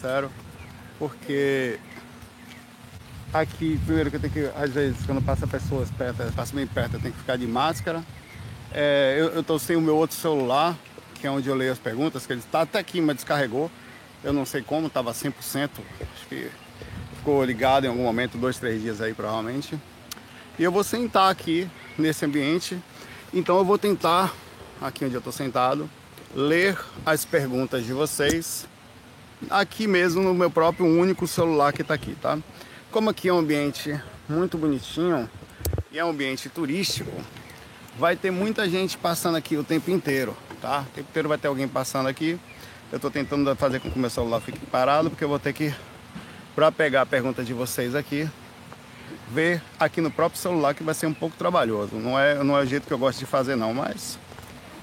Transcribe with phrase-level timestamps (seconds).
[0.00, 0.30] Sério,
[0.96, 1.76] porque
[3.34, 6.94] aqui, primeiro que eu tenho que, às vezes, quando passa pessoas perto, passa bem perto,
[6.94, 8.04] eu tenho que ficar de máscara.
[8.72, 10.78] É, eu, eu tô sem o meu outro celular,
[11.16, 13.68] que é onde eu leio as perguntas, que ele está até aqui, mas descarregou.
[14.22, 15.32] Eu não sei como, estava 100%,
[16.14, 16.48] acho que
[17.16, 19.76] ficou ligado em algum momento, dois, três dias aí provavelmente.
[20.56, 21.68] E eu vou sentar aqui
[21.98, 22.80] nesse ambiente,
[23.34, 24.32] então eu vou tentar,
[24.80, 25.90] aqui onde eu estou sentado,
[26.36, 28.64] ler as perguntas de vocês
[29.50, 32.38] aqui mesmo no meu próprio único celular que está aqui, tá?
[32.90, 35.28] Como aqui é um ambiente muito bonitinho
[35.92, 37.10] e é um ambiente turístico,
[37.98, 40.80] vai ter muita gente passando aqui o tempo inteiro, tá?
[40.80, 42.38] O tempo inteiro vai ter alguém passando aqui.
[42.90, 45.52] Eu estou tentando fazer com que o meu celular fique parado, porque eu vou ter
[45.52, 45.74] que,
[46.54, 48.28] para pegar a pergunta de vocês aqui,
[49.30, 51.96] ver aqui no próprio celular que vai ser um pouco trabalhoso.
[51.96, 54.18] Não é, não é o jeito que eu gosto de fazer não, mas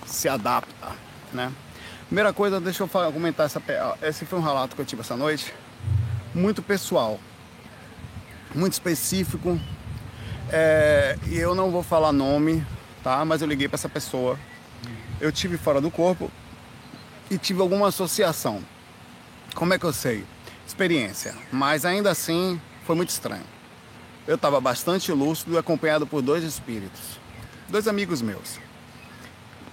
[0.06, 0.92] se adapta,
[1.34, 1.52] né?
[2.08, 3.62] Primeira coisa, deixa eu comentar essa.
[4.02, 5.52] Esse foi um relato que eu tive essa noite.
[6.36, 7.20] Muito pessoal.
[8.54, 9.60] Muito específico.
[10.52, 12.66] É, e eu não vou falar nome,
[13.04, 13.26] tá?
[13.26, 14.40] Mas eu liguei para essa pessoa.
[15.20, 16.32] Eu tive fora do corpo
[17.32, 18.62] e tive alguma associação.
[19.56, 20.24] Como é que eu sei?
[20.68, 21.34] Experiência.
[21.52, 23.46] Mas ainda assim foi muito estranho.
[24.28, 27.20] Eu estava bastante lúcido, acompanhado por dois espíritos.
[27.68, 28.64] Dois amigos meus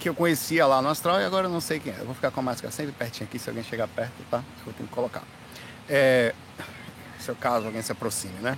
[0.03, 1.95] que eu conhecia lá no astral e agora eu não sei quem é.
[1.97, 4.43] Eu vou ficar com a máscara sempre pertinho aqui, se alguém chegar perto, tá?
[4.67, 5.23] Eu tenho que colocar.
[5.87, 6.35] É,
[7.17, 8.57] se eu caso alguém se aproxime, né?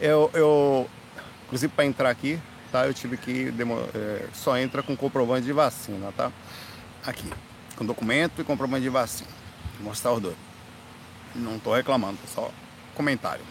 [0.00, 0.88] Eu, eu
[1.44, 2.86] inclusive para entrar aqui, tá?
[2.86, 3.52] Eu tive que
[3.94, 6.30] é, só entra com comprovante de vacina, tá?
[7.04, 7.28] Aqui,
[7.74, 9.30] com documento e comprovante de vacina.
[9.78, 10.36] Vou mostrar os dois.
[11.34, 12.48] Não tô reclamando, só
[12.94, 13.42] comentário.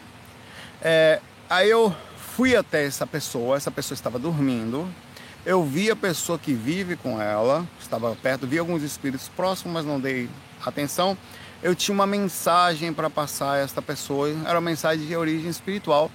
[0.82, 4.90] É, aí eu fui até essa pessoa, essa pessoa estava dormindo,
[5.46, 9.86] eu vi a pessoa que vive com ela, estava perto, vi alguns espíritos próximos, mas
[9.86, 10.28] não dei
[10.66, 11.16] atenção.
[11.62, 16.10] Eu tinha uma mensagem para passar a esta pessoa, era uma mensagem de origem espiritual,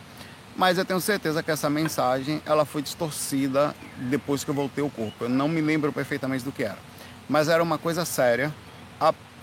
[0.56, 4.90] mas eu tenho certeza que essa mensagem ela foi distorcida depois que eu voltei ao
[4.90, 5.24] corpo.
[5.24, 6.78] Eu não me lembro perfeitamente do que era,
[7.28, 8.52] mas era uma coisa séria,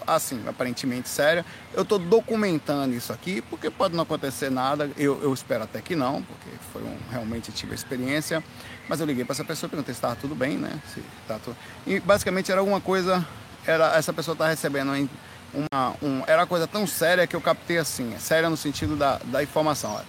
[0.08, 1.46] assim, aparentemente séria.
[1.74, 4.90] Eu estou documentando isso aqui porque pode não acontecer nada.
[4.98, 8.44] Eu, eu espero até que não, porque foi um, realmente tive a experiência.
[8.88, 10.80] Mas eu liguei para essa pessoa perguntei se estava tudo bem, né?
[10.94, 11.58] Se tá tudo...
[11.86, 13.26] E basicamente era alguma coisa,
[13.66, 15.10] era essa pessoa estava recebendo
[15.54, 19.20] uma, um, era uma coisa tão séria que eu captei assim, séria no sentido da,
[19.26, 19.94] da informação.
[19.94, 20.06] Olha.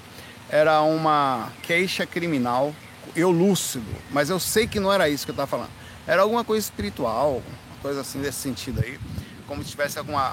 [0.48, 2.74] Era uma queixa criminal,
[3.16, 5.70] eu lúcido, mas eu sei que não era isso que eu estava falando.
[6.06, 7.42] Era alguma coisa espiritual,
[7.82, 8.98] coisa assim desse sentido aí
[9.48, 10.30] como se tivesse alguma,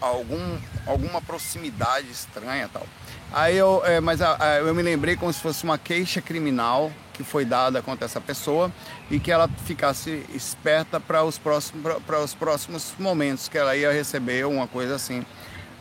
[0.00, 2.86] algum, alguma proximidade estranha tal.
[3.32, 6.92] Aí eu, é, mas a, a, eu me lembrei como se fosse uma queixa criminal
[7.20, 8.72] que foi dada contra essa pessoa
[9.10, 11.80] e que ela ficasse esperta para os próximos
[12.24, 15.24] os próximos momentos que ela ia receber uma coisa assim.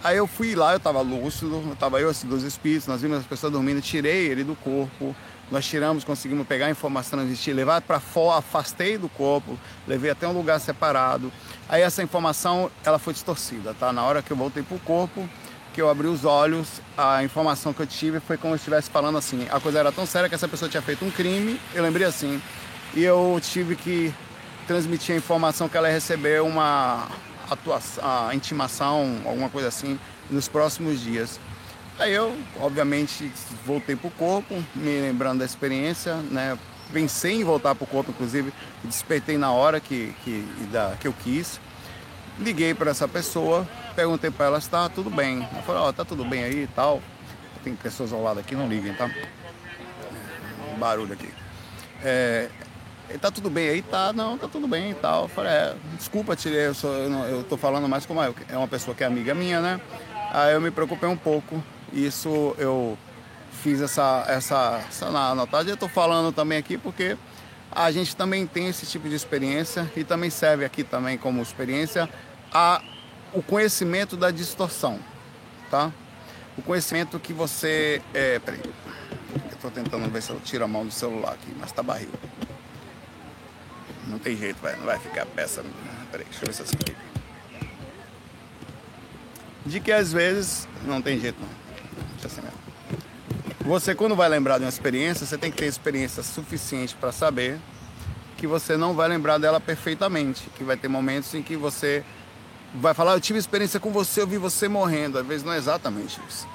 [0.04, 3.18] Aí eu fui lá, eu estava lúcido, eu estava eu, esses dois espíritos, nós vimos
[3.20, 5.16] as pessoas dormindo, tirei ele do corpo,
[5.52, 9.58] nós tiramos, conseguimos pegar a informação, existir, levar para fora, afastei do corpo,
[9.88, 11.32] levei até um lugar separado.
[11.68, 13.92] Aí essa informação, ela foi distorcida, tá?
[13.92, 15.28] Na hora que eu voltei para o corpo,
[15.80, 19.18] que eu abri os olhos, a informação que eu tive foi como se estivesse falando
[19.18, 22.06] assim, a coisa era tão séria que essa pessoa tinha feito um crime, eu lembrei
[22.06, 22.42] assim,
[22.94, 24.14] e eu tive que
[24.68, 27.08] transmitir a informação que ela ia receber uma
[27.50, 29.98] atuação, a intimação, alguma coisa assim,
[30.30, 31.40] nos próximos dias.
[31.98, 33.32] Aí eu, obviamente,
[33.66, 36.60] voltei para o corpo, me lembrando da experiência, né?
[36.92, 38.52] Pensei em voltar para o corpo, inclusive,
[38.84, 40.46] despertei na hora que, que,
[41.00, 41.58] que eu quis.
[42.40, 45.48] Liguei para essa pessoa, perguntei para ela se estava tudo bem.
[45.52, 47.02] Ela falou, ó, oh, tá tudo bem aí e tal.
[47.64, 49.10] Tem pessoas ao lado aqui, não liguem, tá?
[50.78, 51.30] Barulho aqui.
[52.02, 52.50] É,
[53.20, 53.82] tá tudo bem aí?
[53.82, 55.24] Tá, não, tá tudo bem e tal.
[55.24, 58.34] Eu falei, é, desculpa, tirei, eu, sou, eu, não, eu tô falando mais como é,
[58.48, 59.82] é uma pessoa que é amiga minha, né?
[60.32, 61.62] Aí eu me preocupei um pouco
[61.92, 62.98] isso eu
[63.64, 65.70] fiz essa, essa, essa anotagem.
[65.70, 67.18] Eu estou falando também aqui porque
[67.72, 72.10] a gente também tem esse tipo de experiência e também serve aqui também como experiência
[72.54, 72.82] a,
[73.34, 75.00] o conhecimento da distorção,
[75.70, 75.92] tá?
[76.58, 78.02] O conhecimento que você...
[78.14, 81.72] É, peraí, eu estou tentando ver se eu tiro a mão do celular aqui, mas
[81.72, 82.10] tá barril.
[84.08, 85.64] Não tem jeito, vai, não vai ficar peça.
[86.12, 87.00] Peraí, deixa eu ver se.
[89.66, 91.60] De que às vezes não tem jeito não.
[92.26, 92.42] Assim
[93.70, 97.60] você, quando vai lembrar de uma experiência, você tem que ter experiência suficiente para saber
[98.36, 100.50] que você não vai lembrar dela perfeitamente.
[100.58, 102.04] Que vai ter momentos em que você
[102.74, 105.18] vai falar, eu tive experiência com você, eu vi você morrendo.
[105.18, 106.48] Às vezes não é exatamente isso.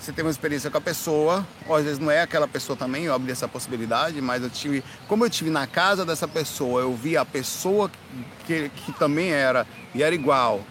[0.00, 3.04] Você tem uma experiência com a pessoa, ou às vezes não é aquela pessoa também,
[3.04, 6.94] eu abri essa possibilidade, mas eu tive, como eu tive na casa dessa pessoa, eu
[6.94, 7.90] vi a pessoa
[8.46, 10.64] que, que também era, e era igual,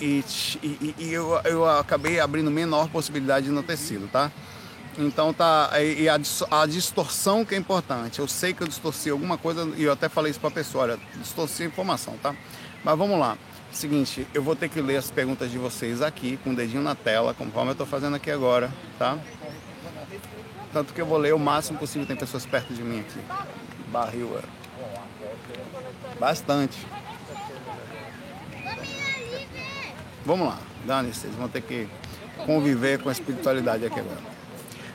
[0.00, 0.24] e,
[0.62, 4.30] e, e eu, eu acabei abrindo menor possibilidade no tecido, tá?
[4.96, 6.18] Então tá, e a,
[6.50, 8.18] a, distorção que é importante.
[8.18, 10.84] Eu sei que eu distorci alguma coisa e eu até falei isso para a pessoa,
[10.84, 12.34] olha, distorci a informação, tá?
[12.82, 13.38] Mas vamos lá.
[13.70, 16.94] Seguinte, eu vou ter que ler as perguntas de vocês aqui, com o dedinho na
[16.94, 19.18] tela, conforme eu estou fazendo aqui agora, tá?
[20.72, 23.20] Tanto que eu vou ler o máximo possível, tem pessoas perto de mim aqui.
[23.90, 26.18] Barril, é.
[26.18, 26.78] Bastante.
[30.24, 31.88] Vamos lá, dane vocês vão ter que
[32.44, 34.20] conviver com a espiritualidade aqui agora.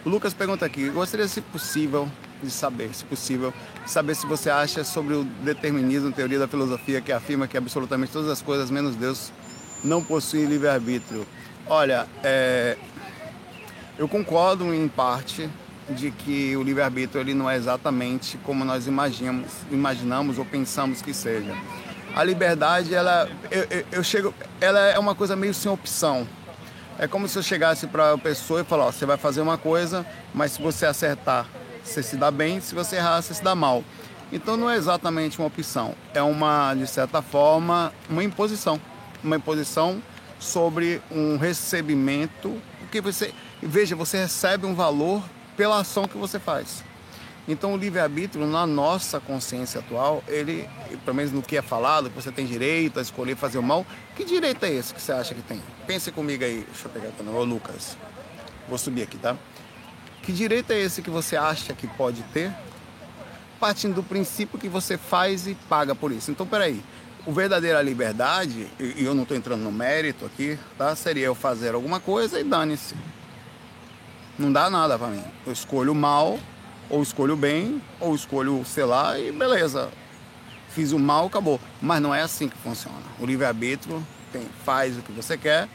[0.06, 2.10] O Lucas pergunta aqui, gostaria, se possível,
[2.44, 3.54] de saber, se possível,
[3.86, 8.30] saber se você acha sobre o determinismo, teoria da filosofia que afirma que absolutamente todas
[8.30, 9.32] as coisas, menos Deus,
[9.84, 11.26] não possuem livre-arbítrio.
[11.68, 12.78] Olha, é,
[13.98, 15.50] eu concordo em parte
[15.90, 21.14] de que o livre-arbítrio ele não é exatamente como nós imaginamos, imaginamos ou pensamos que
[21.14, 21.54] seja.
[22.16, 26.28] A liberdade, ela, eu, eu, eu chego, ela é uma coisa meio sem opção.
[26.98, 29.58] É como se eu chegasse para a pessoa e falar, ó, você vai fazer uma
[29.58, 31.48] coisa, mas se você acertar,
[31.84, 33.84] você se dá bem, se você errar, você se dá mal.
[34.32, 38.80] Então não é exatamente uma opção, é uma, de certa forma, uma imposição.
[39.24, 40.02] Uma imposição
[40.40, 45.24] sobre um recebimento, porque você, veja, você recebe um valor
[45.56, 46.84] pela ação que você faz.
[47.48, 50.68] Então o livre-arbítrio, na nossa consciência atual, ele,
[51.04, 53.86] pelo menos no que é falado, que você tem direito a escolher fazer o mal,
[54.16, 55.62] que direito é esse que você acha que tem?
[55.86, 57.98] Pense comigo aí, deixa eu pegar ô Lucas,
[58.68, 59.36] vou subir aqui, tá?
[60.24, 62.52] Que direito é esse que você acha que pode ter?
[63.60, 66.32] Partindo do princípio que você faz e paga por isso.
[66.32, 66.82] Então, peraí,
[67.26, 70.96] o verdadeira liberdade, e eu não estou entrando no mérito aqui, tá?
[70.96, 72.96] Seria eu fazer alguma coisa e dane-se.
[74.40, 75.24] Não dá nada para mim.
[75.46, 76.40] Eu escolho mal
[76.90, 79.90] ou escolho bem, ou escolho, sei lá, e beleza.
[80.70, 81.60] Fiz o mal, acabou.
[81.82, 82.98] Mas não é assim que funciona.
[83.20, 84.06] O livre-arbítrio
[84.64, 85.68] faz o que você quer,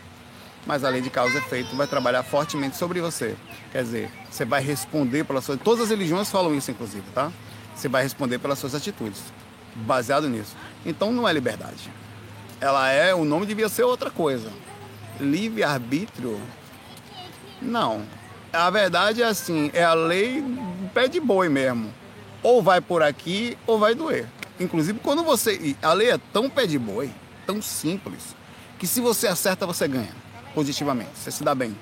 [0.69, 3.35] mas a lei de causa e efeito vai trabalhar fortemente sobre você.
[3.73, 5.59] Quer dizer, você vai responder pelas suas.
[5.59, 7.33] Todas as religiões falam isso, inclusive, tá?
[7.75, 9.23] Você vai responder pelas suas atitudes,
[9.75, 10.55] baseado nisso.
[10.85, 11.91] Então não é liberdade.
[12.61, 14.53] Ela é, o nome devia ser outra coisa.
[15.19, 16.39] Livre-arbítrio,
[17.63, 18.03] não.
[18.53, 20.45] A verdade é assim, é a lei
[20.93, 21.95] pé de boi mesmo.
[22.43, 24.27] Ou vai por aqui ou vai doer.
[24.61, 25.75] Inclusive quando você.
[25.81, 27.11] A lei é tão pé de boi,
[27.47, 28.37] tão simples,
[28.79, 30.28] que se você acerta, você ganha.
[30.55, 31.11] Positivamente.
[31.15, 31.77] Você se dá bem.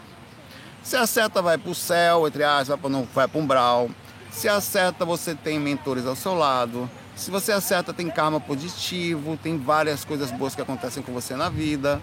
[0.83, 2.79] Se acerta, vai para o céu, entre aspas,
[3.13, 3.91] vai para um umbral.
[4.31, 6.89] Se acerta, você tem mentores ao seu lado.
[7.17, 11.49] Se você acerta, tem karma positivo, tem várias coisas boas que acontecem com você na
[11.49, 12.03] vida.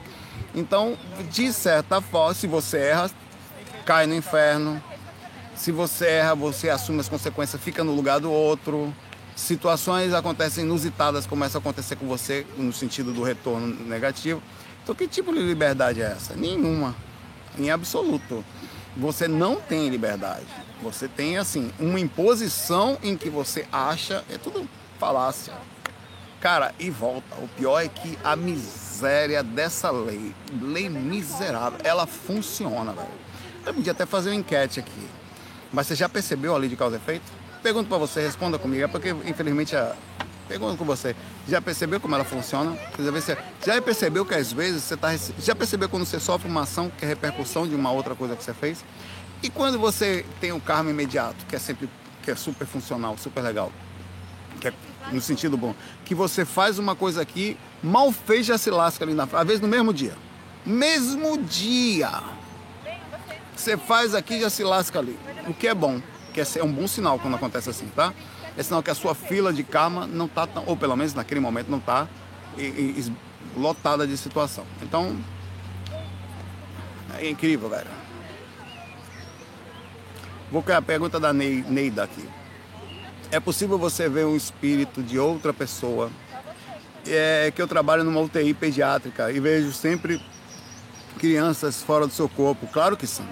[0.55, 0.97] Então,
[1.29, 3.11] de certa forma, se você erra,
[3.85, 4.81] cai no inferno.
[5.55, 8.93] Se você erra, você assume as consequências, fica no lugar do outro.
[9.35, 14.41] Situações acontecem inusitadas, começam a acontecer com você no sentido do retorno negativo.
[14.83, 16.35] Então, que tipo de liberdade é essa?
[16.35, 16.93] Nenhuma,
[17.57, 18.43] em absoluto.
[18.97, 20.45] Você não tem liberdade.
[20.81, 24.67] Você tem, assim, uma imposição em que você acha, é tudo
[24.99, 25.53] falácia.
[26.41, 27.35] Cara, e volta.
[27.37, 33.07] O pior é que a miséria dessa lei, lei miserável, ela funciona, velho.
[33.65, 35.07] Eu podia até fazer uma enquete aqui.
[35.71, 37.31] Mas você já percebeu a lei de causa e efeito?
[37.63, 38.83] Pergunto para você, responda comigo.
[38.83, 39.95] É porque, infelizmente, a...
[40.47, 41.15] pergunto com você.
[41.47, 42.77] Já percebeu como ela funciona?
[43.65, 45.09] Já percebeu que às vezes você está.
[45.39, 48.43] Já percebeu quando você sofre uma ação que é repercussão de uma outra coisa que
[48.43, 48.83] você fez?
[49.41, 51.89] E quando você tem um karma imediato, que é sempre
[52.21, 53.71] que é super funcional, super legal,
[54.61, 54.73] que é
[55.11, 59.13] no sentido bom, que você faz uma coisa aqui, mal fez já se lasca ali
[59.13, 60.15] na frente, às vezes no mesmo dia.
[60.65, 62.23] Mesmo dia
[63.55, 65.17] você faz aqui já se lasca ali.
[65.47, 66.01] O que é bom,
[66.33, 68.13] que é um bom sinal quando acontece assim, tá?
[68.57, 71.39] É sinal que a sua fila de karma não tá tão, ou pelo menos naquele
[71.39, 72.07] momento não tá
[72.57, 73.13] e, e,
[73.57, 74.65] lotada de situação.
[74.81, 75.17] Então,
[77.17, 77.89] é incrível, velho.
[80.51, 82.27] Vou com a pergunta da Neida aqui.
[83.31, 86.11] É possível você ver um espírito de outra pessoa?
[87.07, 90.23] É que eu trabalho numa UTI pediátrica e vejo sempre
[91.17, 92.67] crianças fora do seu corpo.
[92.67, 93.27] Claro que sim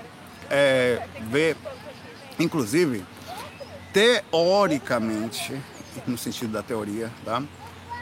[0.51, 1.55] é, ver,
[2.37, 3.05] inclusive,
[3.93, 5.59] teoricamente,
[6.07, 7.41] no sentido da teoria, tá?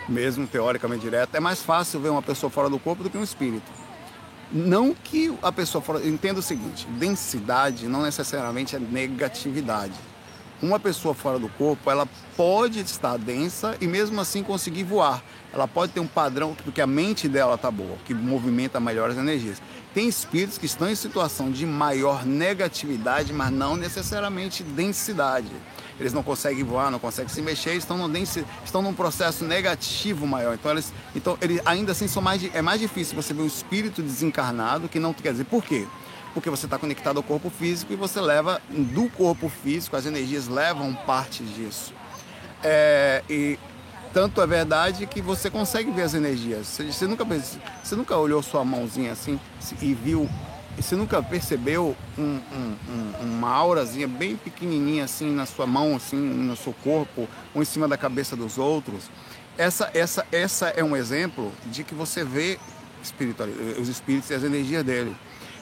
[0.10, 3.24] mesmo teoricamente direto, é mais fácil ver uma pessoa fora do corpo do que um
[3.24, 3.72] espírito.
[4.52, 6.06] Não que a pessoa fora.
[6.06, 9.94] Entenda o seguinte: densidade não necessariamente é negatividade.
[10.62, 15.24] Uma pessoa fora do corpo, ela pode estar densa e mesmo assim conseguir voar.
[15.54, 19.18] Ela pode ter um padrão, porque a mente dela tá boa, que movimenta melhor as
[19.18, 19.62] energias.
[19.94, 25.50] Tem espíritos que estão em situação de maior negatividade, mas não necessariamente densidade.
[25.98, 28.18] eles não conseguem voar, não conseguem se mexer, estão, no,
[28.64, 30.56] estão num processo negativo maior.
[30.56, 34.02] Então, eles, então eles ainda assim são mais, é mais difícil você ver um espírito
[34.02, 35.88] desencarnado que não quer dizer por quê?
[36.34, 40.48] Porque você está conectado ao corpo físico e você leva do corpo físico, as energias
[40.48, 41.94] levam parte disso.
[42.64, 43.58] É, e
[44.14, 46.68] tanto é verdade que você consegue ver as energias.
[46.68, 49.40] Você, você, nunca, você nunca olhou sua mãozinha assim
[49.82, 50.30] e viu
[50.82, 56.16] você nunca percebeu um, um, um, uma aurazinha bem pequenininha assim na sua mão, assim
[56.16, 59.10] no seu corpo, ou em cima da cabeça dos outros?
[59.58, 62.58] Essa, essa, essa é um exemplo de que você vê
[63.78, 65.16] os espíritos e as energias dele.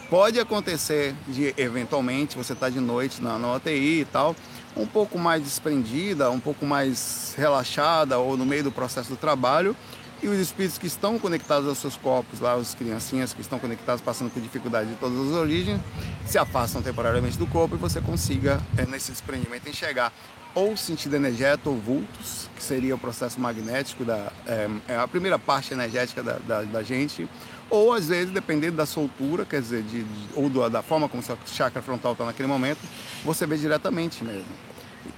[0.09, 4.35] Pode acontecer de eventualmente você estar tá de noite na, na UTI e tal,
[4.75, 9.75] um pouco mais desprendida, um pouco mais relaxada ou no meio do processo do trabalho
[10.23, 14.01] e os espíritos que estão conectados aos seus corpos, lá os criancinhas que estão conectados,
[14.01, 15.79] passando por dificuldade de todas as origens,
[16.25, 20.11] se afastam temporariamente do corpo e você consiga, é, nesse desprendimento, enxergar
[20.55, 25.37] ou sentido energético ou vultos, que seria o processo magnético, da, é, é a primeira
[25.37, 27.29] parte energética da, da, da, gente,
[27.69, 31.21] ou às vezes, dependendo da soltura, quer dizer, de, de ou do, da forma como
[31.21, 32.79] seu chakra frontal está naquele momento,
[33.23, 34.45] você vê diretamente mesmo.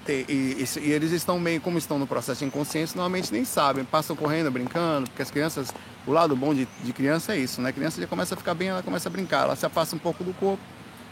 [0.07, 3.83] E, e, e, eles estão meio, como estão no processo de inconsciência, normalmente nem sabem,
[3.83, 5.71] passam correndo, brincando, porque as crianças,
[6.05, 7.69] o lado bom de, de criança é isso, né?
[7.69, 9.99] A criança já começa a ficar bem, ela começa a brincar, ela se afasta um
[9.99, 10.61] pouco do corpo,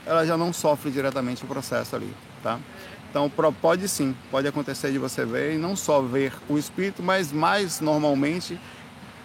[0.06, 2.60] ela já não sofre diretamente o processo ali, tá?
[3.10, 7.32] Então pode sim, pode acontecer de você ver, e não só ver o espírito, mas
[7.32, 8.60] mais normalmente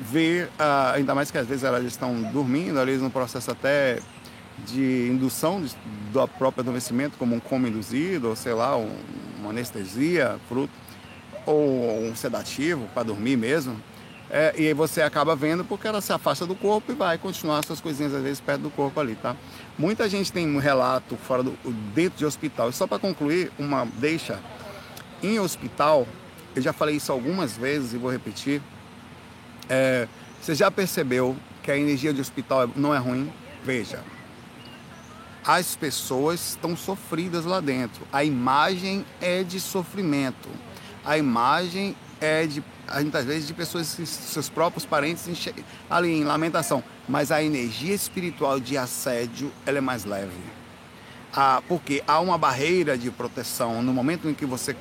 [0.02, 3.99] ver, uh, ainda mais que às vezes elas estão dormindo, ali no processo até
[4.66, 5.64] de indução
[6.12, 8.90] do próprio adormecimento, como um coma induzido, ou sei lá, um,
[9.40, 10.73] uma anestesia, fruto,
[11.47, 13.76] ou um sedativo para dormir mesmo.
[14.30, 17.62] É, e aí você acaba vendo porque ela se afasta do corpo e vai continuar
[17.66, 19.37] suas coisinhas às vezes perto do corpo ali, tá?
[19.76, 21.52] Muita gente tem um relato fora do
[21.94, 22.71] dentro de hospital.
[22.71, 24.38] E só para concluir, uma deixa
[25.23, 26.06] em hospital,
[26.56, 28.62] eu já falei isso algumas vezes e vou repetir.
[29.74, 30.06] É,
[30.38, 33.32] você já percebeu que a energia de hospital não é ruim?
[33.64, 34.04] Veja,
[35.42, 38.06] as pessoas estão sofridas lá dentro.
[38.12, 40.50] A imagem é de sofrimento.
[41.02, 42.62] A imagem é de
[43.00, 45.26] muitas vezes de pessoas seus próprios parentes
[45.88, 50.36] ali em lamentação, mas a energia espiritual de assédio ela é mais leve.
[51.34, 54.76] Ah, porque há uma barreira de proteção no momento em que você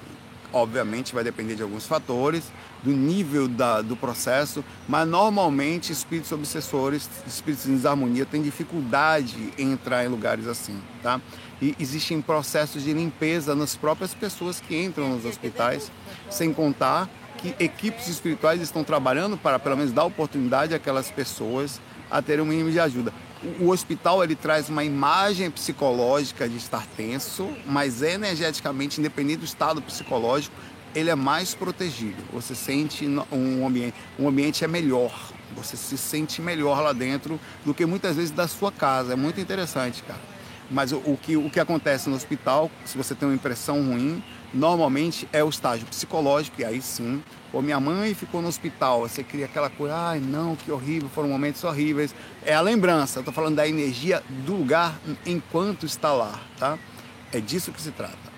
[0.53, 2.51] obviamente vai depender de alguns fatores,
[2.84, 9.72] do nível da, do processo, mas normalmente espíritos obsessores, espíritos em desarmonia têm dificuldade em
[9.72, 11.22] entrar em lugares assim, tá?
[11.62, 15.91] E existem processos de limpeza nas próprias pessoas que entram nos hospitais,
[16.29, 21.79] sem contar que equipes espirituais estão trabalhando para pelo menos dar oportunidade àquelas pessoas
[22.10, 23.13] a terem um mínimo de ajuda.
[23.60, 29.81] O hospital ele traz uma imagem psicológica de estar tenso, mas energeticamente, independente do estado
[29.81, 30.55] psicológico,
[30.93, 32.21] ele é mais protegido.
[32.33, 35.31] Você sente um ambiente, um ambiente é melhor.
[35.55, 39.13] Você se sente melhor lá dentro do que muitas vezes da sua casa.
[39.13, 40.31] É muito interessante, cara.
[40.72, 44.24] Mas o, o que, o que acontece no hospital, se você tem uma impressão ruim,
[44.54, 49.22] normalmente é o estágio psicológico, e aí sim, ou minha mãe ficou no hospital, você
[49.22, 52.16] cria aquela coisa, ai não, que horrível, foram momentos horríveis.
[52.46, 56.80] É a lembrança, eu tô falando da energia do lugar enquanto está lá, tá?
[57.34, 58.32] É disso que se trata.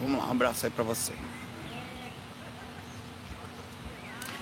[0.00, 1.12] Vamos lá, um abraço aí para você.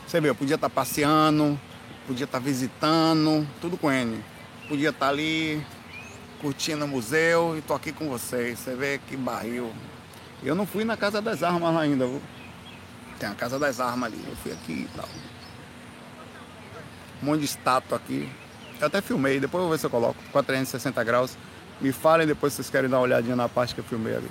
[0.07, 1.59] Você vê, eu podia estar tá passeando,
[2.07, 4.23] podia estar tá visitando, tudo com ele.
[4.69, 5.65] Podia estar tá ali
[6.45, 8.59] curtindo o museu e tô aqui com vocês.
[8.59, 9.73] Você vê que barril.
[10.43, 12.21] Eu não fui na Casa das Armas lá ainda, viu?
[13.19, 14.23] Tem a Casa das Armas ali.
[14.29, 15.09] Eu fui aqui e tal.
[17.23, 18.29] Um monte de estátua aqui.
[18.79, 20.23] Eu até filmei, depois eu vou ver se eu coloco.
[20.31, 21.39] Com 360 graus.
[21.81, 24.31] Me falem depois se vocês querem dar uma olhadinha na parte que eu filmei ali.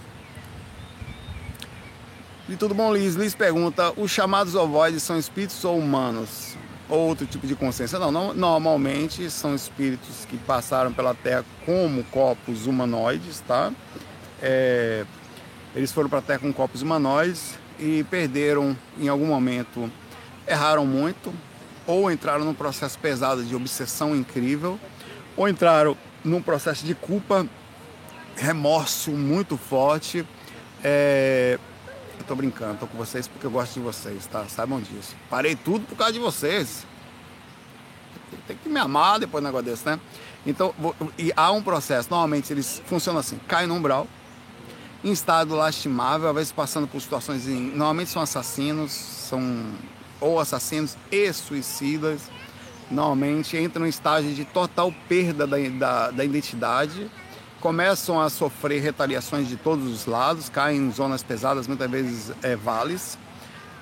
[2.47, 3.15] E tudo bom, Liz?
[3.15, 6.52] Liz pergunta: os chamados ovoides são espíritos ou humanos?
[6.93, 7.97] Ou outro tipo de consciência?
[7.97, 13.73] Não, não, normalmente são espíritos que passaram pela Terra como corpos humanoides, tá?
[14.39, 15.03] É,
[15.75, 19.91] eles foram para a Terra com corpos humanoides e perderam em algum momento,
[20.47, 21.33] erraram muito,
[21.87, 24.79] ou entraram num processo pesado de obsessão incrível,
[25.35, 27.47] ou entraram num processo de culpa,
[28.35, 30.23] remorso muito forte.
[30.83, 31.57] É,
[32.19, 34.45] eu tô brincando, tô com vocês porque eu gosto de vocês, tá?
[34.47, 35.15] Saibam disso.
[35.29, 36.85] Parei tudo por causa de vocês.
[38.47, 39.99] Tem que me amar depois do negócio desse, né?
[40.45, 40.73] Então,
[41.17, 44.07] e há um processo, normalmente eles funcionam assim, cai no umbral,
[45.03, 49.41] em estado lastimável, às vezes passando por situações, em, normalmente são assassinos, são
[50.19, 52.29] ou assassinos e suicidas,
[52.89, 57.09] normalmente entram em estágio de total perda da, da, da identidade,
[57.63, 62.57] começam a sofrer retaliações de todos os lados, caem em zonas pesadas, muitas vezes é,
[62.57, 63.17] vales,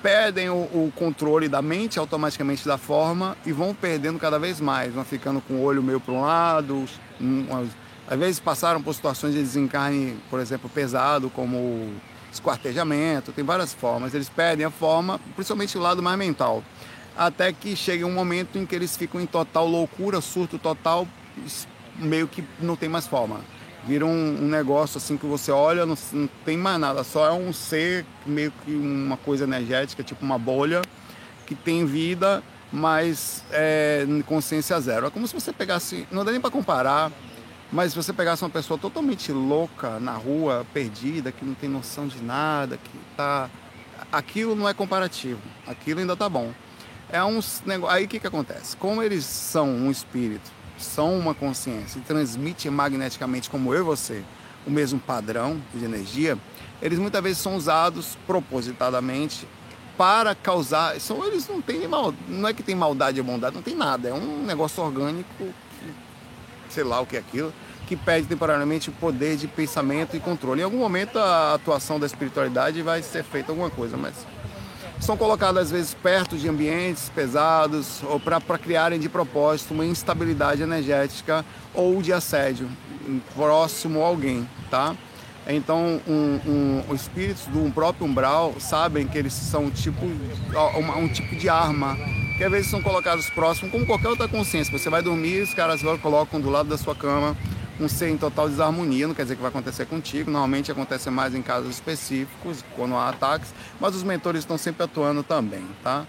[0.04, 4.94] perdem o, o, controle da mente automaticamente da forma e vão perdendo cada vez mais,
[4.94, 6.86] vão ficando com o olho meio para um lado,
[7.20, 7.48] um,
[8.08, 11.92] às vezes passaram por situações de desencarne, por exemplo, pesado, como
[12.32, 16.64] esquartejamento, tem várias formas, eles perdem a forma, principalmente o lado mais mental,
[17.18, 21.08] até que chega um momento em que eles ficam em total loucura, surto total,
[21.98, 23.42] meio que não tem mais forma
[23.86, 27.32] vira um, um, negócio assim que você olha, não, não, tem mais nada, só é
[27.32, 30.82] um ser meio que uma coisa energética, tipo uma bolha,
[31.46, 35.08] que tem vida, mas é, consciência zero.
[35.08, 37.12] É como se você pegasse, não dá nem para comparar,
[37.72, 42.08] mas se você pegasse uma pessoa totalmente louca na rua, perdida, que não tem noção
[42.08, 43.50] de nada, que tá.
[44.12, 46.52] Aquilo não é comparativo, aquilo ainda tá bom.
[47.10, 47.96] É um negócio.
[47.96, 48.76] Aí o que, que acontece?
[48.76, 54.24] Como eles são um espírito são uma consciência e transmitem magneticamente, como eu e você,
[54.66, 56.38] o mesmo padrão de energia,
[56.82, 59.48] eles muitas vezes são usados propositadamente
[59.98, 61.00] para causar.
[61.00, 64.10] São, eles não têm mal, não é que tem maldade ou bondade, não tem nada.
[64.10, 65.54] É um negócio orgânico, que,
[66.70, 67.54] sei lá o que é aquilo,
[67.88, 70.62] que perde temporariamente o poder de pensamento e controle.
[70.62, 74.16] Em algum momento a atuação da espiritualidade vai ser feita alguma coisa, mas
[75.02, 80.62] são colocadas às vezes perto de ambientes pesados ou para criarem de propósito uma instabilidade
[80.62, 81.44] energética
[81.74, 82.70] ou de assédio
[83.36, 84.96] próximo a alguém, tá?
[85.48, 91.00] Então, um, um, os espíritos do próprio umbral sabem que eles são um tipo, um,
[91.00, 91.98] um tipo de arma
[92.38, 94.78] que às vezes são colocados próximos, como qualquer outra consciência.
[94.78, 97.36] Você vai dormir, os caras colocam do lado da sua cama
[97.80, 101.34] um ser em total desarmonia, não quer dizer que vai acontecer contigo, normalmente acontece mais
[101.34, 106.06] em casos específicos, quando há ataques, mas os mentores estão sempre atuando também, tá?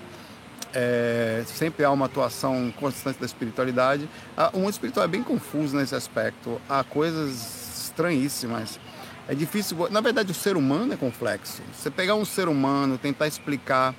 [0.74, 4.08] É, sempre há uma atuação constante da espiritualidade.
[4.36, 8.80] Ah, o mundo espiritual é bem confuso nesse aspecto, há coisas estranhíssimas.
[9.28, 11.62] É difícil, na verdade o ser humano é complexo.
[11.76, 13.94] Você pegar um ser humano, tentar explicar,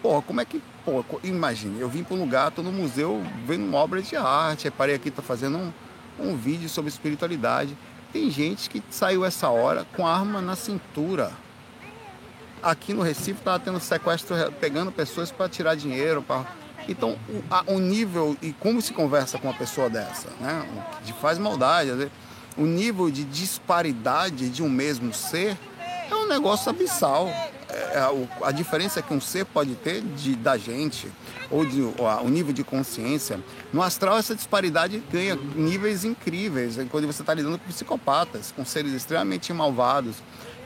[0.00, 3.64] pô, como é que, pô, imagine, eu vim para um lugar, estou no museu vendo
[3.64, 5.72] uma obra de arte, parei aqui, estou fazendo um,
[6.18, 7.76] um vídeo sobre espiritualidade.
[8.12, 11.32] Tem gente que saiu essa hora com arma na cintura.
[12.62, 16.22] Aqui no Recife estava tendo sequestro, pegando pessoas para tirar dinheiro.
[16.22, 16.46] Pra...
[16.88, 20.66] Então, o, a, o, nível e como se conversa com uma pessoa dessa, né?
[21.04, 22.10] Que faz maldade.
[22.56, 25.56] O nível de disparidade de um mesmo ser
[26.10, 27.30] é um negócio abissal.
[27.70, 31.10] É, a, a diferença que um ser pode ter de, da gente
[31.50, 33.40] ou de, o nível de consciência,
[33.72, 38.92] no astral essa disparidade ganha níveis incríveis, quando você está lidando com psicopatas, com seres
[38.92, 40.16] extremamente malvados,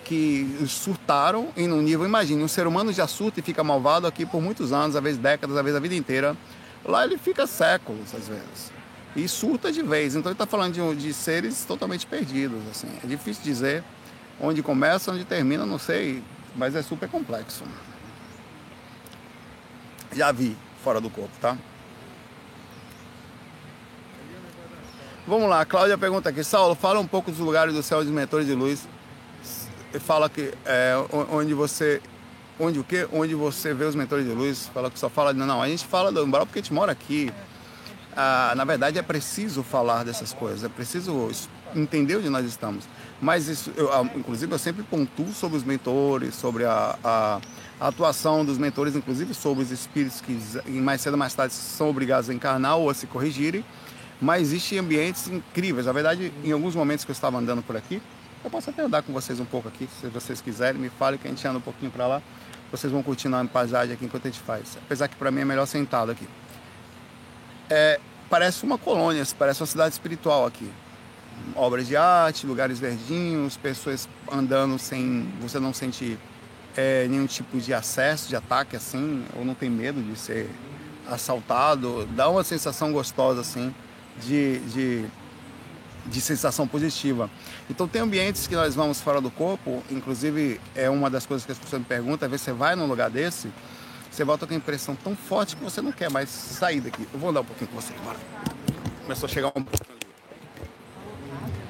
[0.05, 4.27] que surtaram em um nível, imagine, um ser humano já surta e fica malvado aqui
[4.27, 6.37] por muitos anos, às vezes décadas, às vezes a vida inteira.
[6.85, 8.73] Lá ele fica séculos, às vezes.
[9.15, 10.17] E surta de vez.
[10.17, 12.61] Então ele está falando de, de, seres totalmente perdidos.
[12.71, 12.89] Assim.
[13.03, 13.85] É difícil dizer
[14.41, 16.23] onde começa, onde termina, não sei,
[16.57, 17.65] mas é super complexo.
[20.13, 21.57] Já vi fora do corpo, tá?
[25.27, 28.13] Vamos lá, a Cláudia pergunta aqui, Saulo, fala um pouco dos lugares do céu dos
[28.13, 28.89] mentores de luz.
[30.01, 30.95] Fala que é,
[31.31, 32.01] onde você.
[32.59, 33.07] Onde o quê?
[33.13, 34.69] Onde você vê os mentores de luz.
[34.73, 35.33] Fala que só fala.
[35.33, 37.33] Não, a gente fala do umbral porque a gente mora aqui.
[38.17, 41.31] Ah, na verdade é preciso falar dessas coisas, é preciso
[41.75, 42.85] entender onde nós estamos.
[43.23, 47.41] Mas isso, eu, inclusive eu sempre pontuo sobre os mentores, sobre a, a
[47.83, 51.91] a atuação dos mentores, inclusive sobre os espíritos que mais cedo ou mais tarde são
[51.91, 53.65] obrigados a encarnar ou a se corrigirem.
[54.21, 55.87] Mas existem ambientes incríveis.
[55.87, 58.01] Na verdade, em alguns momentos que eu estava andando por aqui,
[58.45, 61.27] eu posso até andar com vocês um pouco aqui, se vocês quiserem, me falem que
[61.27, 62.23] a gente anda um pouquinho para lá.
[62.71, 64.79] Vocês vão curtindo a paisagem aqui enquanto a gente faz.
[64.87, 66.29] Apesar que para mim é melhor sentado aqui.
[67.69, 67.99] É,
[68.31, 70.71] parece uma colônia, parece uma cidade espiritual aqui.
[71.55, 76.19] Obras de arte, lugares verdinhos, pessoas andando sem você não sentir
[76.77, 80.49] é, nenhum tipo de acesso, de ataque assim, ou não tem medo de ser
[81.07, 83.75] assaltado, dá uma sensação gostosa assim
[84.21, 85.05] de, de,
[86.07, 87.31] de sensação positiva.
[87.69, 91.53] Então tem ambientes que nós vamos fora do corpo, inclusive é uma das coisas que
[91.53, 93.49] as pessoas me perguntam, às vezes você vai num lugar desse,
[94.11, 97.07] você volta com a impressão tão forte que você não quer mais sair daqui.
[97.13, 98.19] Eu vou andar um pouquinho com você, bora.
[99.03, 100.02] Começou a chegar um pouquinho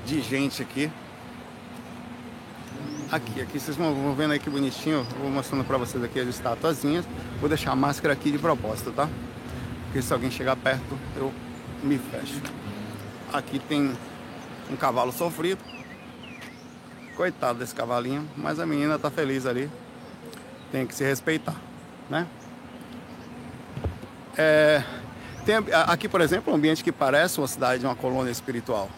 [0.04, 0.90] de gente aqui.
[3.10, 5.06] Aqui, aqui vocês vão vendo aí que bonitinho.
[5.20, 7.04] Vou mostrando para vocês aqui as estatuazinhas.
[7.40, 9.08] Vou deixar a máscara aqui de propósito, tá?
[9.84, 11.32] Porque se alguém chegar perto, eu
[11.82, 12.40] me fecho.
[13.32, 13.92] Aqui tem
[14.70, 15.60] um cavalo sofrido.
[17.16, 19.70] Coitado desse cavalinho, mas a menina tá feliz ali.
[20.70, 21.56] Tem que se respeitar,
[22.08, 22.26] né?
[24.36, 24.82] É,
[25.44, 28.88] tem aqui, por exemplo, um ambiente que parece uma cidade, uma colônia espiritual.